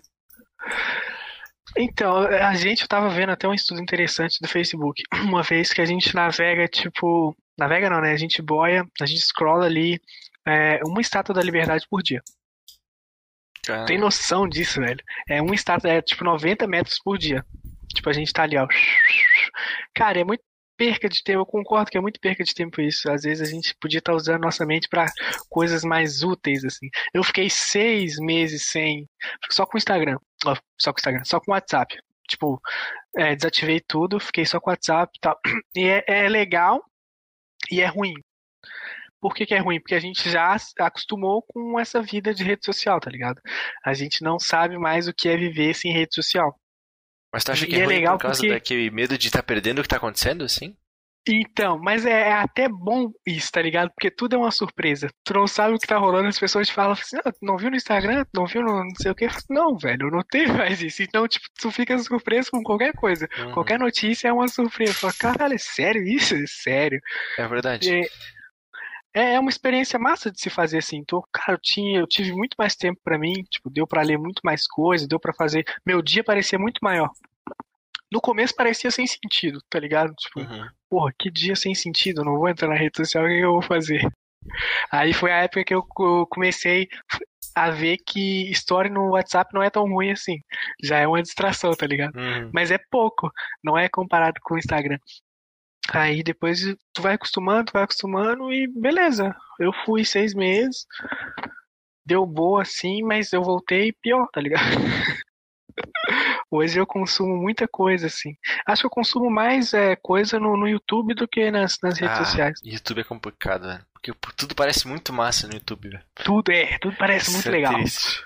[1.78, 5.04] Então, a gente estava vendo até um estudo interessante do Facebook.
[5.24, 7.36] Uma vez que a gente navega, tipo.
[7.58, 8.12] Navega não, né?
[8.12, 10.00] A gente boia, a gente scrolla ali
[10.46, 12.22] é, uma estátua da liberdade por dia.
[13.66, 13.88] Caramba.
[13.88, 15.02] Tem noção disso, velho?
[15.28, 17.44] É uma estátua, é tipo 90 metros por dia.
[17.94, 18.68] Tipo, a gente tá ali, ó.
[19.96, 20.44] Cara, é muito
[20.78, 21.40] perca de tempo.
[21.40, 23.10] Eu concordo que é muito perca de tempo isso.
[23.10, 25.12] Às vezes a gente podia estar usando nossa mente para
[25.50, 26.90] coisas mais úteis, assim.
[27.14, 29.08] Eu fiquei seis meses sem.
[29.50, 30.18] Só com o Instagram.
[30.80, 31.24] Só com o Instagram.
[31.24, 31.98] Só com o WhatsApp.
[32.28, 32.60] Tipo,
[33.18, 35.40] é, desativei tudo, fiquei só com o WhatsApp e tal.
[35.76, 36.84] E é, é legal
[37.72, 38.14] e é ruim.
[39.20, 39.80] Por que, que, é ruim?
[39.80, 43.42] Porque a gente já acostumou com essa vida de rede social, tá ligado?
[43.84, 46.56] A gente não sabe mais o que é viver sem rede social.
[47.34, 48.54] Mas tu acha que é, é legal por causa porque...
[48.54, 50.78] daquele medo de estar tá perdendo o que tá acontecendo, assim?
[51.28, 53.90] Então, mas é, é, até bom isso, tá ligado?
[53.90, 55.10] Porque tudo é uma surpresa.
[55.24, 57.72] Tu não sabe o que tá rolando, as pessoas te falam assim, ah, não viu
[57.72, 58.26] no Instagram?
[58.34, 59.28] Não viu no não sei o quê?
[59.50, 61.02] Não, velho, não tem mais isso.
[61.02, 63.28] Então, tipo, tu fica surpreso com qualquer coisa.
[63.40, 63.54] Uhum.
[63.54, 64.94] Qualquer notícia é uma surpresa.
[64.94, 66.36] Fala, caralho, é sério isso?
[66.36, 67.00] É sério.
[67.40, 67.90] É verdade.
[67.92, 68.08] É,
[69.16, 70.98] é, é uma experiência massa de se fazer assim.
[70.98, 74.20] Então, cara, eu, tinha, eu tive muito mais tempo para mim, tipo, deu para ler
[74.20, 75.66] muito mais coisa, deu para fazer.
[75.86, 77.10] Meu dia parecia muito maior.
[78.12, 80.14] No começo parecia sem sentido, tá ligado?
[80.16, 80.68] Tipo, uhum.
[80.90, 83.62] porra, que dia sem sentido, não vou entrar na rede social, o que eu vou
[83.62, 84.02] fazer?
[84.92, 85.84] Aí foi a época que eu
[86.30, 86.88] comecei
[87.56, 90.40] a ver que story no WhatsApp não é tão ruim assim.
[90.84, 92.16] Já é uma distração, tá ligado?
[92.16, 92.52] Uhum.
[92.54, 93.32] Mas é pouco,
[93.64, 95.00] não é comparado com o Instagram.
[95.90, 96.62] Aí depois
[96.94, 99.36] tu vai acostumando, tu vai acostumando e beleza.
[99.60, 100.86] Eu fui seis meses,
[102.06, 104.62] deu boa assim, mas eu voltei pior, tá ligado?
[106.56, 108.38] Hoje eu consumo muita coisa, assim.
[108.66, 112.18] Acho que eu consumo mais é, coisa no, no YouTube do que nas, nas redes
[112.18, 112.60] ah, sociais.
[112.64, 113.86] YouTube é complicado, velho.
[113.94, 116.04] Porque tudo parece muito massa no YouTube, velho.
[116.16, 117.74] Tudo é, tudo parece Isso muito é legal.
[117.74, 118.24] Triste.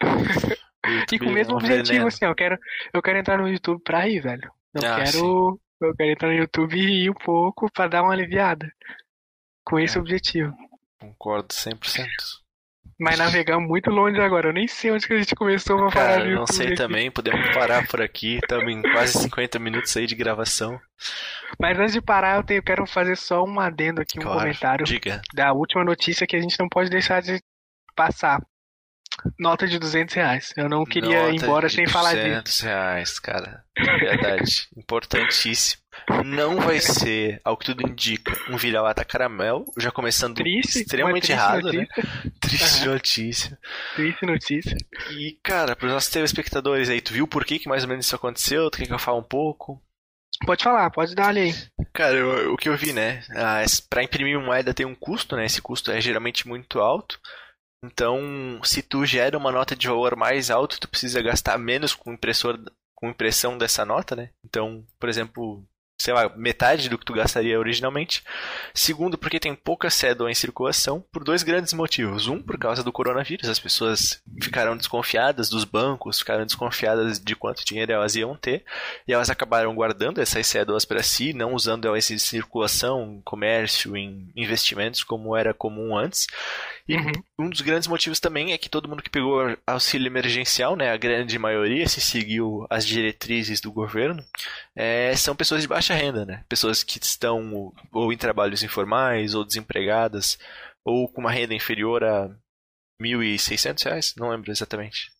[1.12, 2.58] e com o mesmo objetivo, assim, eu quero,
[2.92, 4.50] eu quero entrar no YouTube pra ir, velho.
[4.74, 5.10] Eu ah, quero.
[5.10, 5.86] Sim.
[5.86, 8.70] Eu quero entrar no YouTube e ir um pouco para dar uma aliviada.
[9.64, 10.00] Com esse é.
[10.00, 10.54] objetivo.
[10.98, 12.06] Concordo 100%.
[13.00, 14.48] Mas navegamos muito longe agora.
[14.48, 16.74] Eu nem sei onde que a gente começou pra Cara, falar eu não sei aqui.
[16.76, 17.10] também.
[17.10, 18.36] Podemos parar por aqui.
[18.36, 20.78] Estamos em quase 50 minutos aí de gravação.
[21.58, 24.40] Mas antes de parar, eu, tenho, eu quero fazer só um adendo aqui, um claro,
[24.40, 24.84] comentário.
[24.84, 25.22] Diga.
[25.32, 27.40] Da última notícia que a gente não pode deixar de
[27.96, 28.40] passar.
[29.38, 30.52] Nota de 200 reais.
[30.56, 32.28] Eu não queria Nota ir embora sem falar disso.
[32.28, 33.64] 200 reais, cara.
[33.76, 34.68] Verdade.
[34.76, 35.80] Importantíssimo.
[36.24, 41.70] Não vai ser, ao que tudo indica, um vira-lata caramelo, já começando triste, extremamente errado,
[41.72, 41.86] né?
[41.86, 42.02] notícia.
[42.24, 42.32] né?
[42.40, 42.92] Triste uhum.
[42.94, 43.58] notícia.
[43.94, 44.76] Triste notícia.
[45.10, 48.06] E, cara, para os nossos telespectadores aí, tu viu por que, que mais ou menos
[48.06, 48.70] isso aconteceu?
[48.70, 49.80] Tu quer que eu fale um pouco?
[50.46, 51.54] Pode falar, pode dar ali aí.
[51.92, 53.22] Cara, eu, o que eu vi, né?
[53.36, 55.44] Ah, para imprimir moeda tem um custo, né?
[55.44, 57.20] Esse custo é geralmente muito alto.
[57.82, 62.12] Então, se tu gera uma nota de valor mais alto, tu precisa gastar menos com
[62.12, 62.58] impressor
[62.94, 64.28] com impressão dessa nota, né?
[64.44, 65.66] Então, por exemplo,
[66.00, 68.24] sei lá, metade do que tu gastaria originalmente.
[68.72, 72.26] Segundo, porque tem pouca cédula em circulação, por dois grandes motivos.
[72.26, 77.66] Um, por causa do coronavírus, as pessoas ficaram desconfiadas dos bancos, ficaram desconfiadas de quanto
[77.66, 78.64] dinheiro elas iam ter,
[79.06, 83.94] e elas acabaram guardando essas cédulas para si, não usando elas em circulação, em comércio,
[83.94, 86.26] em investimentos, como era comum antes.
[86.88, 87.12] E uhum.
[87.38, 90.96] um dos grandes motivos também é que todo mundo que pegou auxílio emergencial, né, a
[90.96, 94.24] grande maioria, se seguiu as diretrizes do governo,
[94.74, 96.44] é, são pessoas de baixa renda, né?
[96.48, 100.38] Pessoas que estão ou em trabalhos informais, ou desempregadas,
[100.84, 102.34] ou com uma renda inferior a R$
[103.00, 105.10] 1.600, não lembro exatamente.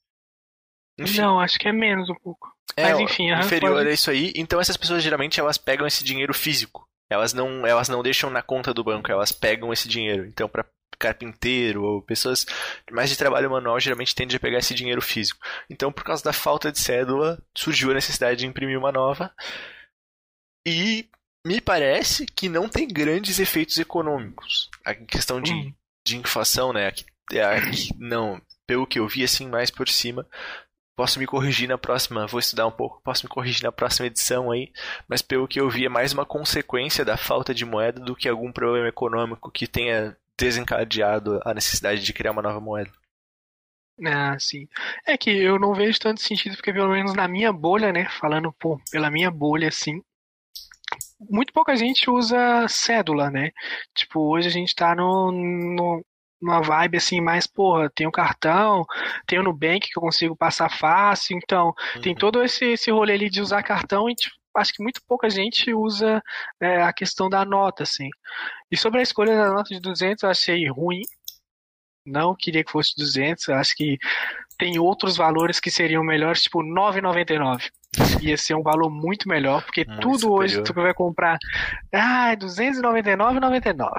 [0.98, 1.20] Enfim.
[1.20, 2.50] Não, acho que é menos um pouco.
[2.76, 3.88] É, Mas enfim, inferior pode...
[3.88, 4.32] a isso aí.
[4.36, 6.86] Então essas pessoas geralmente elas pegam esse dinheiro físico.
[7.08, 10.26] Elas não, elas não deixam na conta do banco, elas pegam esse dinheiro.
[10.26, 10.64] Então para
[10.98, 12.44] carpinteiro ou pessoas
[12.90, 15.40] mais de trabalho manual geralmente tendem a pegar esse dinheiro físico.
[15.68, 19.32] Então, por causa da falta de cédula, surgiu a necessidade de imprimir uma nova.
[20.66, 21.08] E
[21.46, 24.68] me parece que não tem grandes efeitos econômicos.
[24.84, 25.72] A questão de, Hum.
[26.06, 26.86] de inflação, né?
[26.86, 27.04] Aqui,
[27.38, 30.26] aqui, não, pelo que eu vi assim mais por cima,
[30.96, 34.50] posso me corrigir na próxima, vou estudar um pouco, posso me corrigir na próxima edição
[34.50, 34.70] aí,
[35.08, 38.28] mas pelo que eu vi é mais uma consequência da falta de moeda do que
[38.28, 42.90] algum problema econômico que tenha desencadeado a necessidade de criar uma nova moeda.
[44.04, 44.66] Ah, sim.
[45.06, 48.08] É que eu não vejo tanto sentido, porque pelo menos na minha bolha, né?
[48.08, 50.02] Falando pô, pela minha bolha, assim,
[51.28, 53.50] muito pouca gente usa cédula, né?
[53.94, 56.04] Tipo, hoje a gente tá no, no,
[56.40, 58.84] numa vibe assim, mais, porra, tem o cartão,
[59.26, 62.18] tem o Nubank que eu consigo passar fácil, então tem Uhum.
[62.18, 65.72] todo esse, esse rolê ali de usar cartão e tipo, acho que muito pouca gente
[65.72, 66.22] usa
[66.60, 68.08] é, a questão da nota, assim.
[68.70, 71.02] E sobre a escolha da nota de 200, eu achei ruim.
[72.06, 73.98] Não queria que fosse 200, eu acho que
[74.60, 77.70] tem outros valores que seriam melhores, tipo 9,99.
[78.20, 81.38] Ia ser um valor muito melor, porque Muito tudo hoje tu vai comprar,
[81.92, 83.90] ah, é 299,99.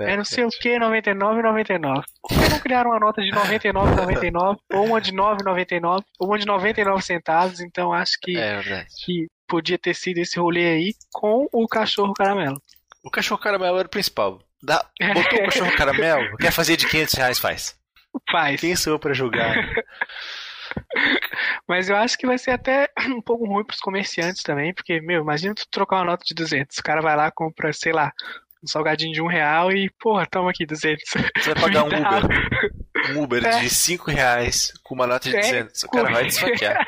[0.00, 2.02] É não sei o que, 99,99.
[2.22, 6.46] Por que não criaram uma nota de 99,99 ou uma de 9,99 ou uma de
[6.46, 7.60] 99 centavos?
[7.60, 12.60] Então acho que, É que podia ter sido esse rolê aí com o cachorro caramelo.
[13.02, 14.40] O cachorro caramelo era o principal.
[14.62, 14.84] Dá,
[15.14, 17.76] botou o cachorro caramelo, quer fazer de 500 reais, faz.
[18.30, 18.60] Faz.
[18.60, 19.54] Quem sou eu pra julgar?
[21.66, 25.22] Mas eu acho que vai ser até um pouco ruim pros comerciantes também, porque, meu,
[25.22, 26.76] imagina tu trocar uma nota de 200.
[26.76, 28.12] O cara vai lá, compra, sei lá,
[28.62, 31.02] um salgadinho de um real e, porra, toma aqui 200.
[31.36, 31.88] Você vai pagar um.
[31.88, 33.16] Uber.
[33.16, 33.60] Um Uber É.
[33.60, 35.82] de 5 reais com uma nota de É, 200.
[35.84, 36.84] O cara vai desfaquear.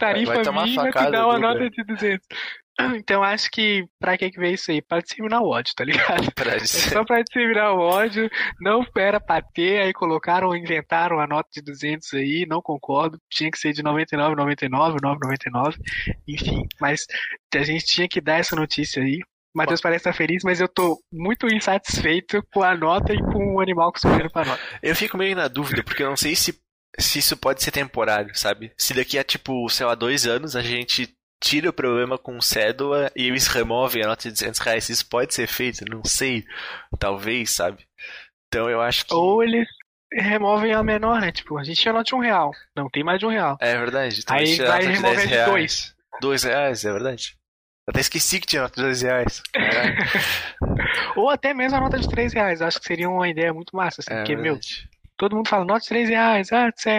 [0.00, 2.26] Tarifa mínima, facada dá uma nota de 200.
[2.96, 4.80] Então acho que pra que que veio isso aí?
[4.80, 6.32] Pra disseminar o ódio, tá ligado?
[6.32, 11.26] Pra É só pra disseminar o ódio, não era pra ter, aí colocaram, inventaram a
[11.26, 15.76] nota de 200 aí, não concordo, tinha que ser de 99,99, 9,99,
[16.26, 17.04] enfim, mas
[17.54, 19.20] a gente tinha que dar essa notícia aí.
[19.54, 23.60] Matheus parece estar feliz, mas eu tô muito insatisfeito com a nota e com o
[23.60, 24.62] animal que escolheram pra nota.
[24.82, 26.58] Eu fico meio na dúvida, porque eu não sei se,
[26.98, 28.72] se isso pode ser temporário, sabe?
[28.76, 33.10] Se daqui a, tipo, sei lá, dois anos a gente tira o problema com cédula
[33.16, 35.84] e eles removem a nota de 200 reais, isso pode ser feito?
[35.88, 36.44] Não sei.
[36.98, 37.86] Talvez, sabe?
[38.48, 39.14] Então eu acho que.
[39.14, 39.66] Ou eles
[40.12, 41.32] removem a menor, né?
[41.32, 43.56] Tipo, a gente tinha nota de um real, não tem mais de um real.
[43.60, 44.20] É verdade.
[44.20, 45.50] Então Aí vai de remover 10 de reais.
[45.50, 45.94] dois.
[46.20, 47.36] Dois reais, é verdade.
[47.88, 49.42] Até esqueci que tinha nota de dois reais.
[51.16, 52.62] Ou até mesmo a nota de 3 reais.
[52.62, 54.88] Acho que seria uma ideia muito massa, assim, É porque, meu, verdade.
[55.20, 56.98] Todo mundo fala nota de 3 reais, ah, isso é,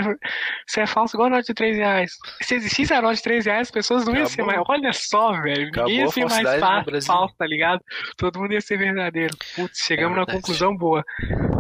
[0.68, 2.12] isso é falso igual a nota de 3 reais.
[2.44, 4.62] Se existisse a nota de 3 reais, as pessoas não iam ser mais.
[4.70, 5.70] Olha só, velho.
[5.70, 7.08] Acabou Ninguém ia ser mais falsidade no fa- Brasil.
[7.08, 7.82] falso, tá ligado?
[8.18, 9.36] Todo mundo ia ser verdadeiro.
[9.56, 10.38] Putz, chegamos É verdade.
[10.38, 11.04] conclusão boa.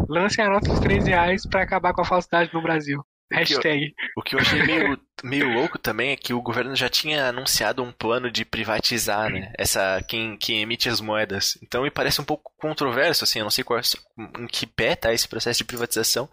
[0.07, 3.03] Lancem a nota de 3 reais pra acabar com a falsidade no Brasil.
[3.45, 3.93] Que eu- Hashtag.
[4.17, 7.81] O que eu achei meio, meio louco também é que o governo já tinha anunciado
[7.81, 9.53] um plano de privatizar, né?
[9.57, 11.57] Essa, quem, quem emite as moedas.
[11.63, 13.83] Então me parece um pouco controverso, assim, eu não sei qual, é-
[14.39, 16.29] em que pé tá esse processo de privatização.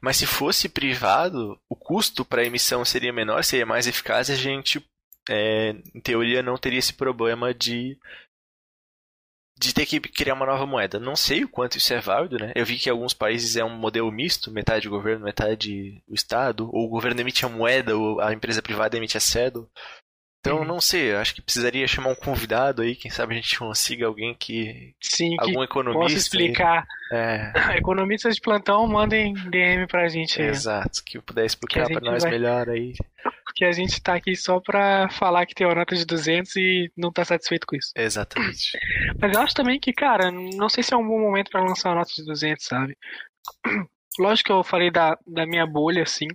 [0.00, 4.36] Mas se fosse privado, o custo para emissão seria menor, seria mais eficaz e a
[4.36, 4.84] gente,
[5.28, 7.96] é, em teoria, não teria esse problema de
[9.56, 10.98] de ter que criar uma nova moeda.
[10.98, 12.52] Não sei o quanto isso é válido, né?
[12.54, 16.68] Eu vi que em alguns países é um modelo misto, metade governo, metade o Estado,
[16.72, 19.68] ou o governo emite a moeda, ou a empresa privada emite a cédula.
[20.46, 20.64] Então, Uhum.
[20.66, 24.34] não sei, acho que precisaria chamar um convidado aí, quem sabe a gente consiga alguém
[24.34, 24.94] que.
[25.00, 26.18] Sim, que algum possa economista.
[26.18, 26.84] explicar.
[27.10, 27.18] aí.
[27.18, 30.48] É, Economistas de plantão, mandem DM pra gente aí.
[30.48, 32.92] exato, que puder explicar Que pra nós vai- melhor aí.
[33.46, 36.90] Porque a gente tá aqui só pra falar que tem uma nota de 200 e
[36.94, 37.92] não tá satisfeito com isso.
[37.96, 38.78] Exatamente.
[39.18, 41.88] Mas eu acho também que, cara, não sei se é um bom momento pra lançar
[41.88, 42.94] uma nota de 200, sabe?
[44.18, 46.26] Lógico que eu falei da, da minha bolha, assim,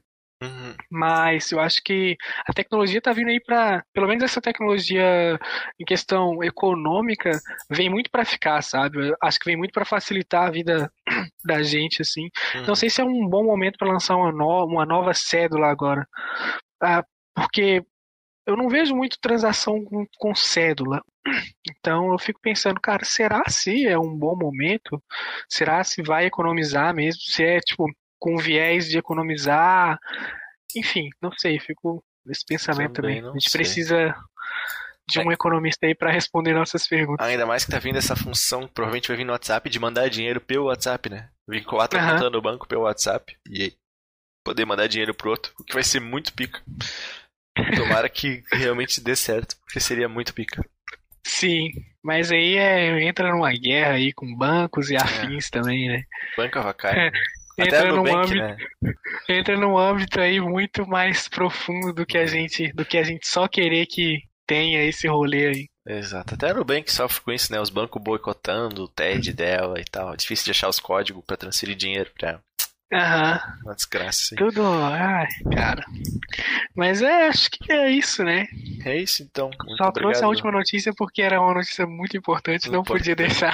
[0.42, 0.74] Uhum.
[0.90, 2.16] mas eu acho que
[2.48, 3.84] a tecnologia tá vindo aí pra.
[3.94, 5.38] Pelo menos essa tecnologia
[5.78, 7.32] em questão econômica
[7.70, 9.10] vem muito pra ficar, sabe?
[9.10, 10.90] Eu acho que vem muito pra facilitar a vida
[11.46, 12.30] da gente, assim.
[12.56, 12.68] Uhum.
[12.68, 16.08] Não sei se é um bom momento para lançar uma, no- uma nova cédula agora.
[16.82, 17.04] Ah,
[17.36, 17.84] porque
[18.46, 21.02] eu não vejo muito transação com, com cédula.
[21.80, 25.02] Então eu fico pensando, cara, será se é um bom momento?
[25.50, 27.22] Será se vai economizar mesmo?
[27.22, 27.86] Se é tipo
[28.20, 29.98] com viés de economizar?
[30.76, 33.32] Enfim, não sei, fico nesse pensamento Também também.
[33.32, 33.60] A gente sei.
[33.60, 34.16] precisa
[35.10, 37.26] de um economista aí para responder nossas perguntas.
[37.26, 40.40] Ainda mais que tá vindo essa função, provavelmente vai vir no WhatsApp, de mandar dinheiro
[40.40, 41.30] pelo WhatsApp, né?
[41.48, 42.14] Vincular tua Aham.
[42.14, 43.74] conta no banco pelo WhatsApp e
[44.44, 46.62] poder mandar dinheiro pro outro, o que vai ser muito pica.
[47.76, 50.64] Tomara que realmente dê certo, porque seria muito pica.
[51.26, 51.72] Sim,
[52.04, 56.04] mas aí é, entra numa guerra aí com bancos e afins também, né?
[56.38, 57.12] Banco avacalho.
[57.62, 58.58] Entra no num Nubank, âmbito, né?
[59.30, 63.28] entra num âmbito aí muito mais profundo do que a gente, do que a gente
[63.28, 65.68] só querer que tenha esse rolê aí.
[65.88, 66.36] Exato.
[66.36, 67.60] Até a Nubank sofre com isso, né?
[67.60, 70.14] Os bancos boicotando o TED dela e tal.
[70.14, 72.40] É difícil de achar os códigos para transferir dinheiro pra
[72.92, 73.40] Aham.
[73.64, 74.10] uma desgraça.
[74.10, 74.36] Assim.
[74.36, 74.66] Tudo.
[74.66, 75.86] Ai, cara.
[76.76, 78.48] Mas é, acho que é isso, né?
[78.84, 79.48] É isso então.
[79.50, 79.94] Muito Só obrigado.
[79.94, 83.54] trouxe a última notícia porque era uma notícia muito importante, não podia deixar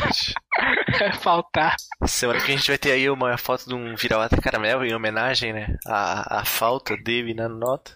[1.20, 1.76] faltar.
[2.06, 5.52] Semana que a gente vai ter aí uma foto de um vira-lata caramelo em homenagem,
[5.52, 5.76] né?
[5.86, 7.92] A, a falta dele na nota.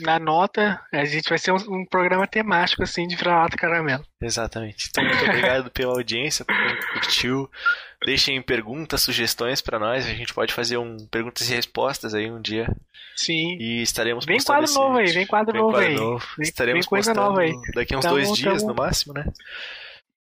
[0.00, 4.04] Na nota, a gente vai ser um, um programa temático, assim, de vira-lata caramelo.
[4.20, 4.88] Exatamente.
[4.90, 7.50] Então, muito obrigado pela audiência, por quem curtiu.
[8.04, 10.06] Deixem perguntas, sugestões pra nós.
[10.06, 12.66] A gente pode fazer um perguntas e respostas aí um dia.
[13.16, 13.56] Sim.
[13.60, 15.94] E estaremos Vem postando quadro novo aí, vem quadro Vem novo quadro aí.
[15.94, 16.26] novo.
[16.40, 17.52] Estaremos vem coisa postando nova aí.
[17.74, 19.24] daqui a uns Tamo- dois dias tamo- no máximo, né?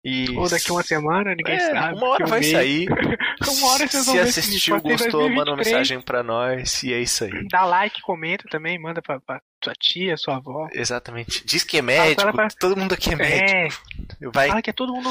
[0.03, 1.99] E Ou daqui uma semana, ninguém É, sabe.
[1.99, 2.89] uma hora vai sair.
[3.41, 5.67] Uma hora vocês vão Se assistiu, gostou, manda uma 2023.
[5.67, 6.83] mensagem pra nós.
[6.83, 7.49] E é isso aí.
[7.49, 10.69] Dá like, comenta também, manda pra, pra sua tia, sua avó.
[10.73, 11.43] Exatamente.
[11.47, 12.33] Diz que é médico.
[12.33, 13.83] Pra- Todo mundo aqui é médico.
[14.23, 14.49] É, Vai.
[14.49, 15.09] fala que é todo mundo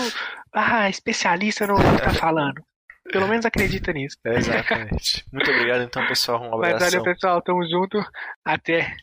[0.54, 2.62] ah, especialista no que tá falando.
[3.12, 4.18] Pelo menos acredita nisso.
[4.24, 5.26] Exatamente.
[5.34, 6.42] Muito obrigado, então, pessoal.
[6.44, 6.86] Um abraço.
[6.86, 7.42] valeu, pessoal.
[7.42, 7.98] Tamo junto.
[8.46, 8.96] Até.